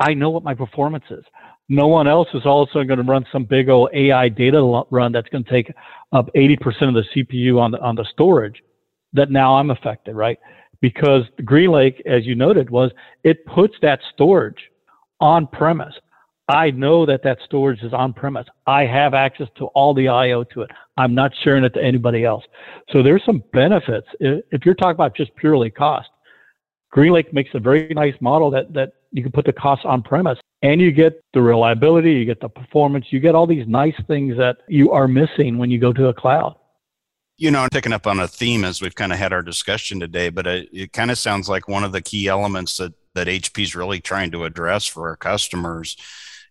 I 0.00 0.14
know 0.14 0.30
what 0.30 0.44
my 0.44 0.54
performance 0.54 1.04
is. 1.10 1.24
No 1.68 1.88
one 1.88 2.06
else 2.06 2.28
is 2.34 2.46
also 2.46 2.84
going 2.84 2.98
to 2.98 3.02
run 3.04 3.26
some 3.32 3.44
big 3.44 3.68
old 3.68 3.90
AI 3.92 4.28
data 4.28 4.84
run 4.90 5.12
that's 5.12 5.28
going 5.28 5.44
to 5.44 5.50
take 5.50 5.72
up 6.12 6.28
80% 6.34 6.56
of 6.88 6.94
the 6.94 7.04
CPU 7.14 7.60
on 7.60 7.72
the 7.72 7.80
on 7.80 7.96
the 7.96 8.06
storage. 8.12 8.62
That 9.12 9.30
now 9.30 9.56
I'm 9.56 9.70
affected, 9.70 10.14
right? 10.14 10.38
Because 10.80 11.22
GreenLake, 11.42 12.04
as 12.06 12.24
you 12.24 12.34
noted, 12.34 12.70
was 12.70 12.90
it 13.24 13.44
puts 13.46 13.74
that 13.82 14.00
storage 14.12 14.58
on 15.20 15.46
premise. 15.48 15.94
I 16.48 16.70
know 16.70 17.06
that 17.06 17.24
that 17.24 17.38
storage 17.44 17.82
is 17.82 17.92
on 17.92 18.12
premise. 18.12 18.46
I 18.66 18.84
have 18.84 19.14
access 19.14 19.48
to 19.56 19.66
all 19.66 19.94
the 19.94 20.08
IO 20.08 20.44
to 20.44 20.62
it. 20.62 20.70
I'm 20.96 21.14
not 21.14 21.32
sharing 21.44 21.64
it 21.64 21.74
to 21.74 21.82
anybody 21.82 22.24
else. 22.24 22.44
So 22.90 23.02
there's 23.02 23.24
some 23.24 23.42
benefits. 23.52 24.06
If 24.20 24.64
you're 24.64 24.74
talking 24.74 24.94
about 24.94 25.16
just 25.16 25.34
purely 25.36 25.70
cost, 25.70 26.08
GreenLake 26.94 27.32
makes 27.32 27.50
a 27.54 27.60
very 27.60 27.88
nice 27.94 28.14
model 28.20 28.50
that, 28.52 28.72
that 28.72 28.92
you 29.12 29.22
can 29.22 29.32
put 29.32 29.44
the 29.44 29.52
costs 29.52 29.84
on 29.84 30.02
premise 30.02 30.38
and 30.62 30.80
you 30.80 30.90
get 30.90 31.20
the 31.34 31.42
reliability, 31.42 32.12
you 32.12 32.24
get 32.24 32.40
the 32.40 32.48
performance, 32.48 33.06
you 33.10 33.20
get 33.20 33.34
all 33.34 33.46
these 33.46 33.66
nice 33.66 33.94
things 34.06 34.36
that 34.38 34.58
you 34.68 34.92
are 34.92 35.06
missing 35.06 35.58
when 35.58 35.70
you 35.70 35.78
go 35.78 35.92
to 35.92 36.08
a 36.08 36.14
cloud. 36.14 36.56
You 37.36 37.50
know, 37.50 37.60
I'm 37.60 37.68
picking 37.68 37.92
up 37.92 38.06
on 38.06 38.18
a 38.18 38.26
theme 38.26 38.64
as 38.64 38.80
we've 38.80 38.94
kind 38.94 39.12
of 39.12 39.18
had 39.18 39.34
our 39.34 39.42
discussion 39.42 40.00
today, 40.00 40.30
but 40.30 40.46
it, 40.46 40.68
it 40.72 40.92
kind 40.94 41.10
of 41.10 41.18
sounds 41.18 41.50
like 41.50 41.68
one 41.68 41.84
of 41.84 41.92
the 41.92 42.00
key 42.00 42.28
elements 42.28 42.78
that, 42.78 42.94
that 43.14 43.26
HP 43.26 43.62
is 43.62 43.76
really 43.76 44.00
trying 44.00 44.30
to 44.30 44.44
address 44.44 44.86
for 44.86 45.08
our 45.10 45.16
customers 45.16 45.98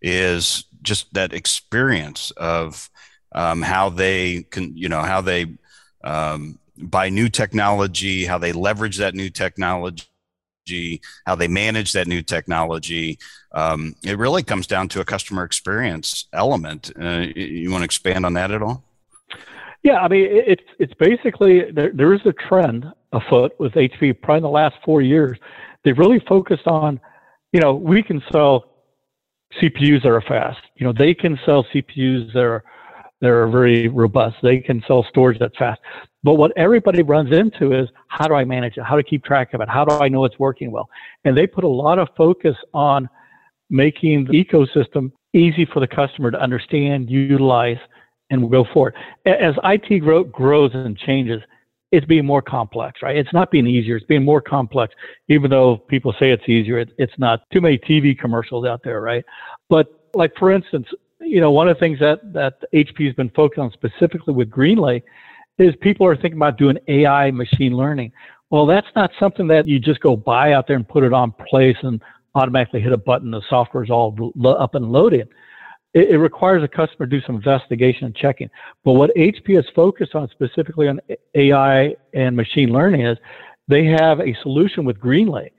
is 0.02 0.66
just 0.84 1.12
that 1.16 1.34
experience 1.34 2.30
of 2.38 2.92
um, 3.36 3.62
how 3.62 3.90
they 3.90 4.42
can, 4.50 4.76
you 4.76 4.90
know, 4.90 5.02
how 5.02 5.22
they 5.22 5.46
um, 6.04 6.58
buy 6.78 7.10
new 7.10 7.30
technology, 7.30 8.26
how 8.26 8.40
they 8.40 8.52
leverage 8.52 8.98
that 8.98 9.14
new 9.14 9.30
technology 9.30 10.06
how 11.26 11.36
they 11.36 11.48
manage 11.48 11.94
that 11.94 12.08
new 12.08 12.22
technology. 12.22 13.20
Um, 13.54 13.96
it 14.04 14.18
really 14.18 14.44
comes 14.44 14.68
down 14.68 14.90
to 14.90 15.00
a 15.02 15.06
customer 15.06 15.44
experience 15.44 16.26
element. 16.34 16.92
Uh, 17.00 17.28
you 17.36 17.72
want 17.72 17.82
to 17.82 17.86
expand 17.86 18.26
on 18.26 18.34
that 18.34 18.52
at 18.52 18.62
all? 18.62 18.84
Yeah, 19.84 20.00
I 20.00 20.08
mean, 20.08 20.26
it's 20.28 20.64
it's 20.80 20.94
basically 20.96 21.72
there, 21.72 21.92
there 21.94 22.14
is 22.14 22.22
a 22.26 22.34
trend 22.34 22.92
afoot 23.14 23.54
with 23.60 23.74
HP. 23.74 24.20
Probably 24.20 24.38
in 24.38 24.44
the 24.44 24.50
last 24.50 24.76
four 24.84 25.02
years, 25.02 25.38
they've 25.84 25.98
really 25.98 26.20
focused 26.28 26.66
on, 26.66 27.00
you 27.54 27.60
know, 27.60 27.76
we 27.76 28.02
can 28.02 28.24
sell 28.32 28.66
CPUs 29.62 30.02
that 30.02 30.10
are 30.10 30.22
fast. 30.22 30.60
You 30.76 30.88
know, 30.88 30.94
they 30.94 31.14
can 31.14 31.40
sell 31.46 31.64
CPUs 31.66 32.34
that 32.34 32.44
are 32.44 32.64
that 33.26 33.32
are 33.32 33.48
very 33.48 33.88
robust. 33.88 34.36
They 34.44 34.60
can 34.60 34.84
sell 34.88 35.04
storage 35.10 35.40
that 35.40 35.56
fast. 35.58 35.82
But 36.24 36.36
what 36.36 36.52
everybody 36.56 37.02
runs 37.02 37.36
into 37.36 37.74
is 37.74 37.90
how 38.08 38.28
do 38.28 38.36
I 38.36 38.46
manage 38.46 38.78
it? 38.78 38.84
How 38.84 38.96
to 38.96 39.04
keep 39.04 39.24
track 39.24 39.54
of 39.54 39.62
it? 39.62 39.70
How 39.70 39.84
do 39.84 39.96
I 39.96 40.08
know 40.08 40.26
it's 40.26 40.38
working 40.38 40.72
well? 40.72 40.88
And 41.24 41.36
they 41.36 41.48
put 41.48 41.64
a 41.64 41.68
lot 41.68 41.98
of 41.98 42.08
focus 42.16 42.56
on 42.74 43.10
making 43.70 44.26
the 44.26 44.44
ecosystem 44.44 45.12
easy 45.34 45.66
for 45.66 45.80
the 45.80 45.88
customer 45.88 46.30
to 46.30 46.40
understand, 46.40 47.10
utilize, 47.10 47.80
and 48.30 48.50
go 48.52 48.64
forward. 48.74 48.94
As 49.26 49.56
IT 49.64 50.00
grow, 50.00 50.24
grows 50.24 50.72
and 50.74 50.96
changes, 50.98 51.42
it's 51.92 52.06
being 52.06 52.26
more 52.26 52.42
complex, 52.42 53.02
right? 53.02 53.18
It's 53.18 53.34
not 53.34 53.50
being 53.50 53.66
easier. 53.66 53.96
It's 53.96 54.06
being 54.06 54.24
more 54.24 54.42
complex, 54.42 54.94
even 55.30 55.50
though 55.50 55.78
people 55.78 56.14
say 56.20 56.32
it's 56.32 56.48
easier. 56.48 56.80
It, 56.80 56.90
it's 56.98 57.14
not. 57.18 57.42
Too 57.52 57.62
many 57.62 57.78
TV 57.80 58.18
commercials 58.18 58.66
out 58.66 58.82
there, 58.84 59.02
right? 59.02 59.24
But 59.70 59.88
like 60.14 60.32
for 60.38 60.52
instance, 60.52 60.88
you 61.26 61.42
know, 61.42 61.52
one 61.52 61.68
of 61.68 61.76
the 61.76 61.80
things 61.80 62.00
that 62.00 62.34
that 62.34 62.64
HP 62.74 63.06
has 63.06 63.16
been 63.16 63.30
focused 63.30 63.60
on 63.60 63.72
specifically 63.72 64.34
with 64.34 64.50
GreenLake 64.50 65.04
is 65.58 65.74
people 65.82 66.06
are 66.06 66.16
thinking 66.16 66.38
about 66.38 66.58
doing 66.58 66.78
AI 66.88 67.32
machine 67.32 67.76
learning. 67.76 68.12
Well, 68.50 68.66
that's 68.66 68.88
not 68.96 69.12
something 69.20 69.48
that 69.48 69.68
you 69.68 69.80
just 69.80 70.00
go 70.02 70.16
buy 70.16 70.54
out 70.54 70.68
there 70.68 70.76
and 70.76 70.88
put 70.88 71.04
it 71.04 71.14
on 71.14 71.32
place 71.50 71.78
and 71.82 72.02
automatically 72.36 72.82
hit 72.82 72.92
a 72.92 72.98
button. 72.98 73.32
The 73.32 73.42
software 73.50 73.84
is 73.84 73.90
all 73.90 74.34
up 74.46 74.76
and 74.76 74.92
loaded. 74.92 75.30
It, 75.94 76.12
it 76.12 76.18
requires 76.18 76.64
a 76.64 76.68
customer 76.68 77.08
to 77.08 77.20
do 77.20 77.26
some 77.26 77.36
investigation 77.36 78.06
and 78.06 78.16
checking. 78.16 78.50
But 78.84 78.94
what 78.94 79.16
HP 79.16 79.58
is 79.58 79.66
focused 79.76 80.14
on 80.14 80.30
specifically 80.30 80.88
on 80.88 81.00
AI 81.34 81.96
and 82.14 82.36
machine 82.36 82.70
learning 82.70 83.06
is 83.06 83.18
they 83.68 83.86
have 83.86 84.20
a 84.20 84.36
solution 84.44 84.86
with 84.86 85.00
GreenLake 85.00 85.52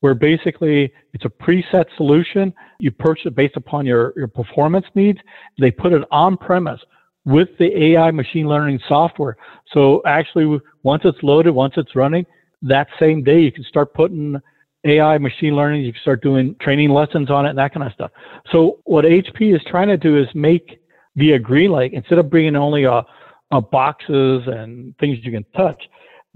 where 0.00 0.14
basically 0.14 0.92
it's 1.12 1.24
a 1.24 1.28
preset 1.28 1.86
solution. 1.96 2.52
You 2.78 2.90
purchase 2.90 3.26
it 3.26 3.34
based 3.34 3.56
upon 3.56 3.86
your, 3.86 4.12
your 4.16 4.28
performance 4.28 4.86
needs. 4.94 5.18
They 5.58 5.70
put 5.70 5.92
it 5.92 6.02
on 6.10 6.36
premise 6.36 6.80
with 7.24 7.48
the 7.58 7.94
AI 7.94 8.10
machine 8.10 8.48
learning 8.48 8.80
software. 8.88 9.36
So 9.72 10.02
actually, 10.06 10.60
once 10.82 11.02
it's 11.04 11.18
loaded, 11.22 11.50
once 11.50 11.74
it's 11.76 11.94
running, 11.94 12.24
that 12.62 12.88
same 12.98 13.22
day 13.22 13.40
you 13.40 13.52
can 13.52 13.64
start 13.64 13.92
putting 13.94 14.40
AI 14.84 15.18
machine 15.18 15.54
learning. 15.54 15.82
You 15.82 15.92
can 15.92 16.00
start 16.00 16.22
doing 16.22 16.56
training 16.60 16.90
lessons 16.90 17.30
on 17.30 17.46
it 17.46 17.50
and 17.50 17.58
that 17.58 17.74
kind 17.74 17.86
of 17.86 17.92
stuff. 17.92 18.10
So 18.50 18.78
what 18.84 19.04
HP 19.04 19.54
is 19.54 19.60
trying 19.66 19.88
to 19.88 19.96
do 19.96 20.16
is 20.16 20.26
make 20.34 20.80
via 21.16 21.38
GreenLake 21.38 21.92
instead 21.92 22.18
of 22.18 22.30
bringing 22.30 22.56
only 22.56 22.84
a, 22.84 23.04
a 23.50 23.60
boxes 23.60 24.42
and 24.46 24.96
things 24.98 25.18
you 25.22 25.32
can 25.32 25.44
touch, 25.56 25.82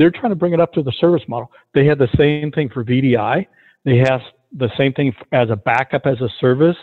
they're 0.03 0.11
trying 0.11 0.33
to 0.33 0.37
bring 0.37 0.53
it 0.53 0.59
up 0.59 0.73
to 0.73 0.83
the 0.83 0.93
service 1.01 1.23
model. 1.29 1.49
They 1.75 1.87
had 1.87 1.97
the 1.97 2.09
same 2.19 2.51
thing 2.51 2.69
for 2.69 2.83
VDI. 2.85 3.47
They 3.85 3.99
have 3.99 4.21
the 4.51 4.69
same 4.77 4.93
thing 4.95 5.15
as 5.31 5.49
a 5.49 5.55
backup 5.55 6.07
as 6.07 6.21
a 6.21 6.29
service, 6.41 6.77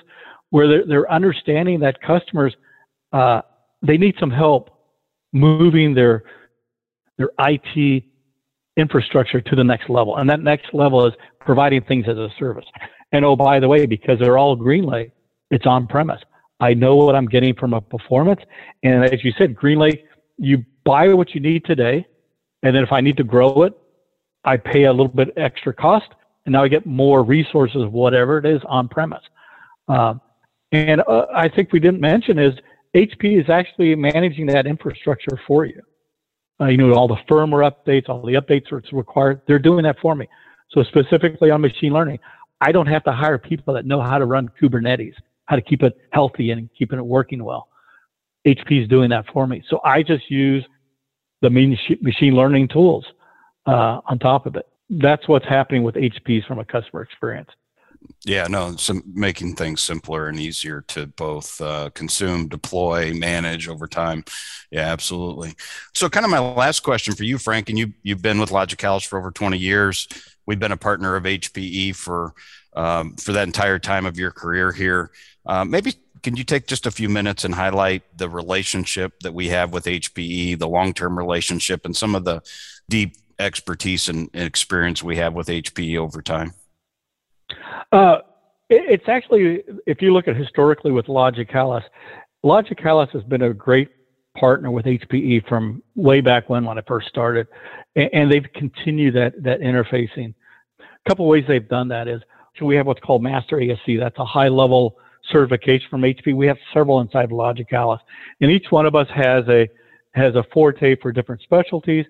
where 0.51 0.69
they're, 0.69 0.86
they're 0.88 1.12
understanding 1.12 1.82
that 1.82 2.01
customers 2.01 2.55
uh, 3.12 3.41
they 3.82 3.97
need 3.97 4.15
some 4.21 4.32
help 4.32 4.69
moving 5.34 5.93
their 5.93 6.23
their 7.17 7.29
IT 7.39 8.03
infrastructure 8.77 9.41
to 9.41 9.55
the 9.58 9.65
next 9.65 9.89
level, 9.89 10.15
and 10.15 10.29
that 10.29 10.39
next 10.39 10.73
level 10.73 11.05
is 11.05 11.13
providing 11.41 11.84
things 11.84 12.05
as 12.08 12.15
a 12.15 12.29
service. 12.39 12.65
And 13.12 13.25
oh, 13.25 13.36
by 13.36 13.60
the 13.60 13.67
way, 13.67 13.86
because 13.86 14.17
they're 14.19 14.38
all 14.38 14.55
GreenLake, 14.55 15.12
it's 15.51 15.65
on 15.65 15.88
premise. 15.88 16.21
I 16.62 16.73
know 16.73 16.95
what 16.95 17.15
I'm 17.15 17.25
getting 17.25 17.53
from 17.53 17.73
a 17.73 17.82
performance, 17.82 18.39
and 18.84 19.03
as 19.03 19.25
you 19.25 19.34
said, 19.38 19.55
GreenLake, 19.55 20.03
you 20.38 20.63
buy 20.86 21.13
what 21.13 21.36
you 21.36 21.41
need 21.41 21.65
today, 21.65 22.05
and 22.63 22.76
then 22.76 22.84
if 22.84 22.91
I 22.91 23.02
need 23.02 23.17
to 23.17 23.24
grow 23.24 23.63
it, 23.63 23.74
I 24.43 24.58
pay 24.58 24.86
a 24.86 24.91
little 24.91 25.08
bit 25.08 25.34
extra 25.38 25.74
cost, 25.74 26.08
and 26.45 26.54
now 26.54 26.63
I 26.63 26.67
get 26.67 26.86
more 26.86 27.24
resources, 27.24 27.86
whatever 27.89 28.38
it 28.38 28.45
is, 28.45 28.62
on 28.67 28.88
premise. 28.88 29.24
Um, 29.88 30.22
and 30.72 31.02
uh, 31.02 31.26
I 31.34 31.50
think 31.50 31.72
we 31.72 31.80
didn't 31.80 32.02
mention 32.02 32.38
is 32.38 32.54
HP 32.95 33.41
is 33.41 33.50
actually 33.50 33.95
managing 33.95 34.45
that 34.48 34.65
infrastructure 34.65 35.39
for 35.48 35.65
you. 35.65 35.82
Uh, 36.62 36.65
you 36.65 36.78
know, 36.78 36.93
all 36.93 37.08
the 37.08 37.17
firmware 37.30 37.69
updates, 37.72 38.10
all 38.10 38.26
the 38.26 38.34
updates 38.34 38.65
that's 38.72 38.91
required, 38.91 39.41
they're 39.48 39.60
doing 39.60 39.84
that 39.84 39.98
for 40.02 40.15
me. 40.15 40.28
So 40.72 40.84
specifically 40.84 41.52
on 41.52 41.62
machine 41.62 41.93
learning, 41.93 42.19
I 42.62 42.72
don't 42.72 42.88
have 42.88 43.04
to 43.06 43.12
hire 43.12 43.38
people 43.38 43.74
that 43.76 43.86
know 43.86 44.02
how 44.02 44.17
to 44.17 44.26
run 44.26 44.50
Kubernetes, 44.62 45.13
how 45.45 45.56
to 45.56 45.62
keep 45.62 45.84
it 45.84 45.98
healthy 46.12 46.52
and 46.52 46.69
keeping 46.78 47.00
it 47.00 47.06
working 47.06 47.43
well. 47.43 47.69
HP 48.45 48.84
is 48.84 48.88
doing 48.88 49.10
that 49.10 49.26
for 49.32 49.48
me. 49.48 49.63
So 49.69 49.80
I 49.84 50.04
just 50.04 50.30
use 50.30 50.65
the 51.41 51.49
machine 51.49 52.36
learning 52.36 52.67
tools 52.67 53.06
uh, 53.65 54.02
on 54.06 54.19
top 54.19 54.45
of 54.45 54.56
it. 54.56 54.67
That's 54.89 55.28
what's 55.28 55.45
happening 55.45 55.84
with 55.84 55.95
HPs 55.95 56.47
from 56.47 56.60
a 56.60 56.65
customer 56.65 57.02
experience. 57.02 57.49
Yeah, 58.25 58.47
no, 58.47 58.75
some 58.78 59.04
making 59.13 59.56
things 59.56 59.82
simpler 59.82 60.28
and 60.28 60.39
easier 60.39 60.82
to 60.88 61.08
both 61.08 61.60
uh, 61.62 61.89
consume, 61.93 62.47
deploy, 62.47 63.13
manage 63.13 63.67
over 63.67 63.88
time. 63.88 64.23
Yeah, 64.71 64.88
absolutely. 64.91 65.54
So, 65.93 66.10
kind 66.10 66.25
of 66.25 66.32
my 66.32 66.39
last 66.39 66.82
question 66.82 67.13
for 67.13 67.23
you, 67.23 67.38
Frank, 67.38 67.69
and 67.69 67.78
you 67.78 67.93
you've 68.04 68.21
been 68.21 68.39
with 68.39 68.52
Logicalis 68.52 69.06
for 69.06 69.19
over 69.19 69.32
twenty 69.32 69.58
years. 69.58 70.08
We've 70.45 70.60
been 70.60 70.71
a 70.71 70.78
partner 70.78 71.15
of 71.15 71.23
HPE 71.23 71.95
for 71.95 72.34
um, 72.73 73.15
for 73.15 73.34
that 73.34 73.47
entire 73.47 73.80
time 73.80 74.06
of 74.06 74.17
your 74.17 74.32
career 74.32 74.71
here. 74.71 75.12
Uh, 75.45 75.65
maybe 75.65 75.93
can 76.21 76.36
you 76.36 76.43
take 76.43 76.67
just 76.67 76.86
a 76.86 76.91
few 76.91 77.10
minutes 77.10 77.43
and 77.43 77.53
highlight 77.53 78.03
the 78.17 78.29
relationship 78.29 79.19
that 79.21 79.34
we 79.34 79.49
have 79.49 79.71
with 79.73 79.86
HPE, 79.86 80.60
the 80.60 80.67
long 80.67 80.93
term 80.93 81.17
relationship, 81.17 81.86
and 81.86 81.95
some 81.95 82.15
of 82.15 82.25
the 82.25 82.41
deep 82.89 83.15
expertise 83.38 84.10
and 84.10 84.29
experience 84.34 85.01
we 85.01 85.17
have 85.17 85.34
with 85.34 85.47
HPE 85.47 85.97
over 85.97 86.21
time? 86.21 86.53
Uh, 87.91 88.17
it's 88.69 89.08
actually, 89.08 89.63
if 89.88 90.01
you 90.01 90.13
look 90.13 90.27
at 90.27 90.36
historically 90.36 90.91
with 90.91 91.08
Logicalis, 91.08 91.84
Logicalis 92.45 93.10
has 93.12 93.23
been 93.23 93.41
a 93.41 93.53
great 93.53 93.89
partner 94.38 94.69
with 94.69 94.86
HPE 94.86 95.47
from 95.47 95.82
way 95.95 96.21
back 96.21 96.49
when 96.49 96.65
when 96.65 96.77
I 96.77 96.82
first 96.88 97.08
started, 97.08 97.47
and, 97.95 98.10
and 98.13 98.32
they've 98.32 98.45
continued 98.53 99.15
that 99.15 99.41
that 99.43 99.62
interfacing. 99.62 100.34
A 100.79 101.10
couple 101.10 101.27
ways 101.27 101.45
they've 101.47 101.67
done 101.67 101.88
that 101.89 102.08
is 102.08 102.21
so 102.58 102.65
we 102.65 102.75
have 102.75 102.86
what's 102.86 102.99
called 102.99 103.23
Master 103.23 103.60
ASE. 103.60 103.99
That's 103.99 104.17
a 104.19 104.25
high 104.25 104.49
level 104.49 104.97
certification 105.32 105.88
from 105.89 106.02
HP. 106.02 106.36
We 106.36 106.48
have 106.48 106.58
several 106.74 107.02
inside 107.02 107.26
of 107.26 107.32
Logicalis, 107.32 108.00
and 108.42 108.52
each 108.52 108.68
one 108.70 108.86
of 108.86 108.96
us 108.96 109.08
has 109.13 109.48
a 109.48 109.68
has 110.15 110.36
a 110.36 110.44
forte 110.52 110.96
for 111.02 111.12
different 111.12 111.42
specialties, 111.42 112.06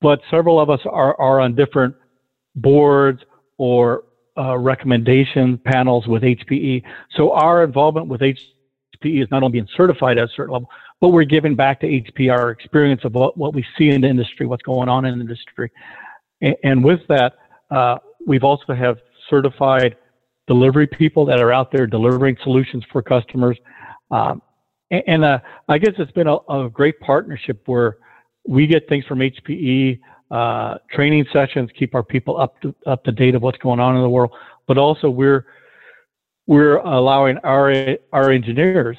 but 0.00 0.20
several 0.30 0.60
of 0.60 0.70
us 0.70 0.80
are 0.84 1.18
are 1.20 1.40
on 1.40 1.54
different 1.54 1.94
boards 2.56 3.22
or 3.58 4.04
uh, 4.36 4.56
recommendation 4.58 5.58
panels 5.58 6.06
with 6.06 6.22
HPE. 6.22 6.82
So 7.16 7.32
our 7.32 7.64
involvement 7.64 8.08
with 8.08 8.20
HPE 8.20 9.22
is 9.22 9.30
not 9.30 9.42
only 9.42 9.52
being 9.52 9.68
certified 9.76 10.18
at 10.18 10.24
a 10.24 10.32
certain 10.34 10.52
level, 10.52 10.70
but 11.00 11.10
we're 11.10 11.24
giving 11.24 11.54
back 11.54 11.80
to 11.80 11.86
HPE 11.86 12.32
our 12.32 12.50
experience 12.50 13.04
of 13.04 13.14
what, 13.14 13.36
what 13.36 13.54
we 13.54 13.64
see 13.76 13.90
in 13.90 14.00
the 14.00 14.08
industry, 14.08 14.46
what's 14.46 14.62
going 14.62 14.88
on 14.88 15.04
in 15.04 15.18
the 15.18 15.20
industry. 15.20 15.70
And, 16.40 16.56
and 16.64 16.84
with 16.84 17.00
that, 17.08 17.34
uh, 17.70 17.98
we've 18.26 18.44
also 18.44 18.74
have 18.74 18.98
certified 19.28 19.96
delivery 20.46 20.86
people 20.86 21.24
that 21.26 21.40
are 21.40 21.52
out 21.52 21.72
there 21.72 21.86
delivering 21.86 22.36
solutions 22.42 22.84
for 22.92 23.02
customers. 23.02 23.56
Um, 24.10 24.42
and, 24.90 25.02
and 25.06 25.24
uh, 25.24 25.38
I 25.68 25.78
guess 25.78 25.94
it's 25.98 26.12
been 26.12 26.26
a, 26.26 26.36
a, 26.48 26.68
great 26.70 27.00
partnership 27.00 27.62
where 27.66 27.96
we 28.46 28.66
get 28.66 28.88
things 28.88 29.04
from 29.06 29.20
HPE, 29.20 30.00
uh, 30.30 30.76
training 30.92 31.24
sessions, 31.32 31.70
keep 31.78 31.94
our 31.94 32.02
people 32.02 32.38
up 32.40 32.60
to 32.62 32.74
up 32.86 33.04
to 33.04 33.12
date 33.12 33.34
of 33.34 33.42
what's 33.42 33.58
going 33.58 33.80
on 33.80 33.96
in 33.96 34.02
the 34.02 34.08
world, 34.08 34.32
but 34.66 34.76
also 34.76 35.08
we're 35.08 35.46
we're 36.46 36.76
allowing 36.76 37.38
our 37.38 37.96
our 38.12 38.30
engineers 38.30 38.98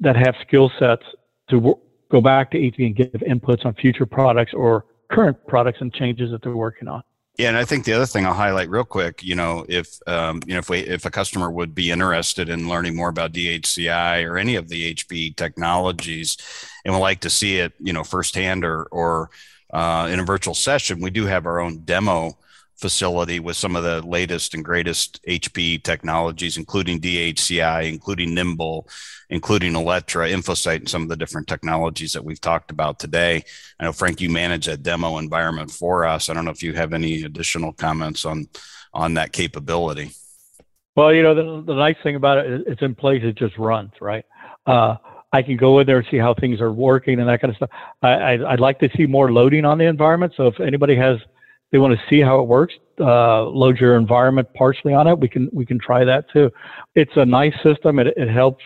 that 0.00 0.16
have 0.16 0.34
skill 0.46 0.70
sets 0.78 1.04
to 1.48 1.56
w- 1.56 1.78
go 2.10 2.20
back 2.20 2.50
to 2.50 2.58
HPE 2.58 2.86
and 2.86 2.96
give 2.96 3.12
inputs 3.12 3.64
on 3.64 3.74
future 3.74 4.04
products 4.04 4.52
or 4.52 4.84
current 5.10 5.36
products 5.46 5.78
and 5.80 5.92
changes 5.92 6.30
that 6.30 6.42
they're 6.42 6.56
working 6.56 6.88
on. 6.88 7.02
Yeah, 7.38 7.48
and 7.48 7.56
I 7.58 7.66
think 7.66 7.84
the 7.84 7.92
other 7.92 8.06
thing 8.06 8.24
I'll 8.24 8.32
highlight 8.32 8.70
real 8.70 8.84
quick, 8.84 9.22
you 9.22 9.34
know, 9.34 9.66
if 9.68 9.98
um, 10.06 10.40
you 10.46 10.54
know 10.54 10.60
if 10.60 10.70
we 10.70 10.78
if 10.78 11.04
a 11.04 11.10
customer 11.10 11.50
would 11.50 11.74
be 11.74 11.90
interested 11.90 12.48
in 12.48 12.68
learning 12.68 12.96
more 12.96 13.10
about 13.10 13.32
DHCI 13.32 14.24
or 14.24 14.38
any 14.38 14.54
of 14.56 14.68
the 14.68 14.94
HP 14.94 15.32
technologies, 15.32 16.38
and 16.84 16.94
would 16.94 17.00
like 17.00 17.20
to 17.20 17.30
see 17.30 17.58
it, 17.58 17.74
you 17.78 17.92
know, 17.92 18.04
firsthand 18.04 18.64
or 18.64 18.84
or 18.84 19.28
uh, 19.72 20.08
in 20.10 20.18
a 20.18 20.24
virtual 20.24 20.54
session, 20.54 21.00
we 21.00 21.10
do 21.10 21.26
have 21.26 21.44
our 21.44 21.60
own 21.60 21.80
demo 21.84 22.38
facility 22.76 23.40
with 23.40 23.56
some 23.56 23.74
of 23.74 23.84
the 23.84 24.02
latest 24.06 24.54
and 24.54 24.64
greatest 24.64 25.22
HP 25.26 25.82
technologies, 25.82 26.56
including 26.56 27.00
DHCI, 27.00 27.88
including 27.88 28.34
Nimble, 28.34 28.88
including 29.30 29.72
Alletra, 29.72 30.30
InfoSight, 30.32 30.76
and 30.76 30.88
some 30.88 31.02
of 31.02 31.08
the 31.08 31.16
different 31.16 31.48
technologies 31.48 32.12
that 32.12 32.24
we've 32.24 32.40
talked 32.40 32.70
about 32.70 32.98
today. 32.98 33.42
I 33.80 33.84
know 33.84 33.92
Frank, 33.92 34.20
you 34.20 34.30
manage 34.30 34.66
that 34.66 34.82
demo 34.82 35.18
environment 35.18 35.70
for 35.70 36.04
us. 36.04 36.28
I 36.28 36.34
don't 36.34 36.44
know 36.44 36.50
if 36.50 36.62
you 36.62 36.74
have 36.74 36.92
any 36.92 37.22
additional 37.22 37.72
comments 37.72 38.24
on 38.24 38.48
on 38.92 39.14
that 39.14 39.32
capability. 39.32 40.10
Well, 40.96 41.12
you 41.12 41.22
know, 41.22 41.34
the, 41.34 41.62
the 41.66 41.74
nice 41.74 41.96
thing 42.02 42.16
about 42.16 42.38
it, 42.38 42.62
it's 42.66 42.80
in 42.80 42.94
place. 42.94 43.22
It 43.22 43.36
just 43.36 43.56
runs, 43.58 43.92
right? 44.00 44.24
Uh, 44.66 44.96
I 45.32 45.42
can 45.42 45.58
go 45.58 45.78
in 45.78 45.86
there 45.86 45.98
and 45.98 46.06
see 46.10 46.16
how 46.16 46.32
things 46.32 46.62
are 46.62 46.72
working 46.72 47.20
and 47.20 47.28
that 47.28 47.42
kind 47.42 47.50
of 47.50 47.56
stuff. 47.56 47.70
I, 48.02 48.08
I, 48.08 48.50
would 48.52 48.60
like 48.60 48.78
to 48.78 48.88
see 48.96 49.04
more 49.04 49.30
loading 49.30 49.66
on 49.66 49.76
the 49.76 49.84
environment. 49.84 50.32
So 50.36 50.46
if 50.46 50.58
anybody 50.60 50.96
has 50.96 51.18
they 51.72 51.78
want 51.78 51.98
to 51.98 52.04
see 52.08 52.20
how 52.20 52.40
it 52.40 52.46
works, 52.46 52.74
uh, 53.00 53.44
load 53.44 53.78
your 53.78 53.96
environment 53.96 54.48
partially 54.54 54.94
on 54.94 55.06
it. 55.06 55.18
We 55.18 55.28
can 55.28 55.50
we 55.52 55.66
can 55.66 55.78
try 55.78 56.04
that 56.04 56.30
too. 56.30 56.50
It's 56.94 57.16
a 57.16 57.26
nice 57.26 57.54
system. 57.62 57.98
It, 57.98 58.08
it 58.16 58.28
helps 58.28 58.62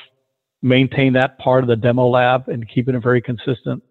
maintain 0.63 1.15
that 1.15 1.39
part 1.39 1.65
of 1.65 1.69
the 1.69 1.77
demo 1.77 2.07
lab 2.09 2.49
and 2.49 2.69
keeping 2.69 2.95
a 2.95 3.01
very 3.01 3.23
consistent 3.23 3.83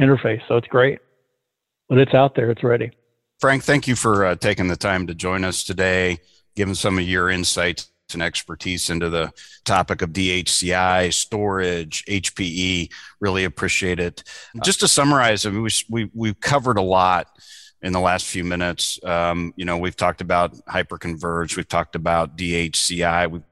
interface. 0.00 0.40
So 0.48 0.56
it's 0.56 0.68
great. 0.68 0.98
But 1.88 1.98
it's 1.98 2.14
out 2.14 2.34
there. 2.34 2.50
It's 2.50 2.64
ready. 2.64 2.90
Frank, 3.38 3.62
thank 3.62 3.86
you 3.86 3.94
for 3.94 4.24
uh, 4.24 4.34
taking 4.34 4.66
the 4.66 4.76
time 4.76 5.06
to 5.06 5.14
join 5.14 5.44
us 5.44 5.62
today, 5.62 6.18
giving 6.56 6.74
some 6.74 6.98
of 6.98 7.04
your 7.04 7.30
insights 7.30 7.90
and 8.12 8.22
expertise 8.22 8.88
into 8.88 9.10
the 9.10 9.32
topic 9.64 10.02
of 10.02 10.10
DHCI, 10.10 11.12
storage, 11.12 12.04
HPE. 12.06 12.90
Really 13.20 13.44
appreciate 13.44 14.00
it. 14.00 14.24
Just 14.64 14.80
to 14.80 14.88
summarize, 14.88 15.44
I 15.44 15.50
mean, 15.50 15.62
we, 15.62 15.70
we, 15.88 16.10
we've 16.14 16.40
covered 16.40 16.78
a 16.78 16.82
lot 16.82 17.28
in 17.82 17.92
the 17.92 18.00
last 18.00 18.26
few 18.26 18.44
minutes. 18.44 18.98
Um, 19.04 19.52
you 19.56 19.64
know, 19.64 19.78
we've 19.78 19.96
talked 19.96 20.20
about 20.20 20.54
hyperconverged, 20.66 21.56
we've 21.56 21.68
talked 21.68 21.94
about 21.94 22.36
DHCI, 22.36 23.30
we've 23.30 23.42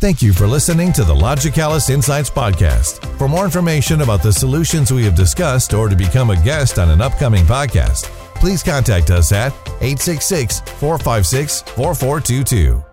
Thank 0.00 0.22
you 0.22 0.32
for 0.32 0.46
listening 0.46 0.94
to 0.94 1.04
the 1.04 1.14
Logicalis 1.14 1.90
Insights 1.90 2.30
Podcast. 2.30 3.04
For 3.18 3.28
more 3.28 3.44
information 3.44 4.00
about 4.00 4.22
the 4.22 4.32
solutions 4.32 4.90
we 4.90 5.04
have 5.04 5.14
discussed 5.14 5.74
or 5.74 5.90
to 5.90 5.94
become 5.94 6.30
a 6.30 6.42
guest 6.42 6.78
on 6.78 6.88
an 6.88 7.02
upcoming 7.02 7.44
podcast, 7.44 8.04
please 8.36 8.62
contact 8.62 9.10
us 9.10 9.30
at 9.30 9.52
866 9.82 10.60
456 10.60 11.60
4422. 11.60 12.89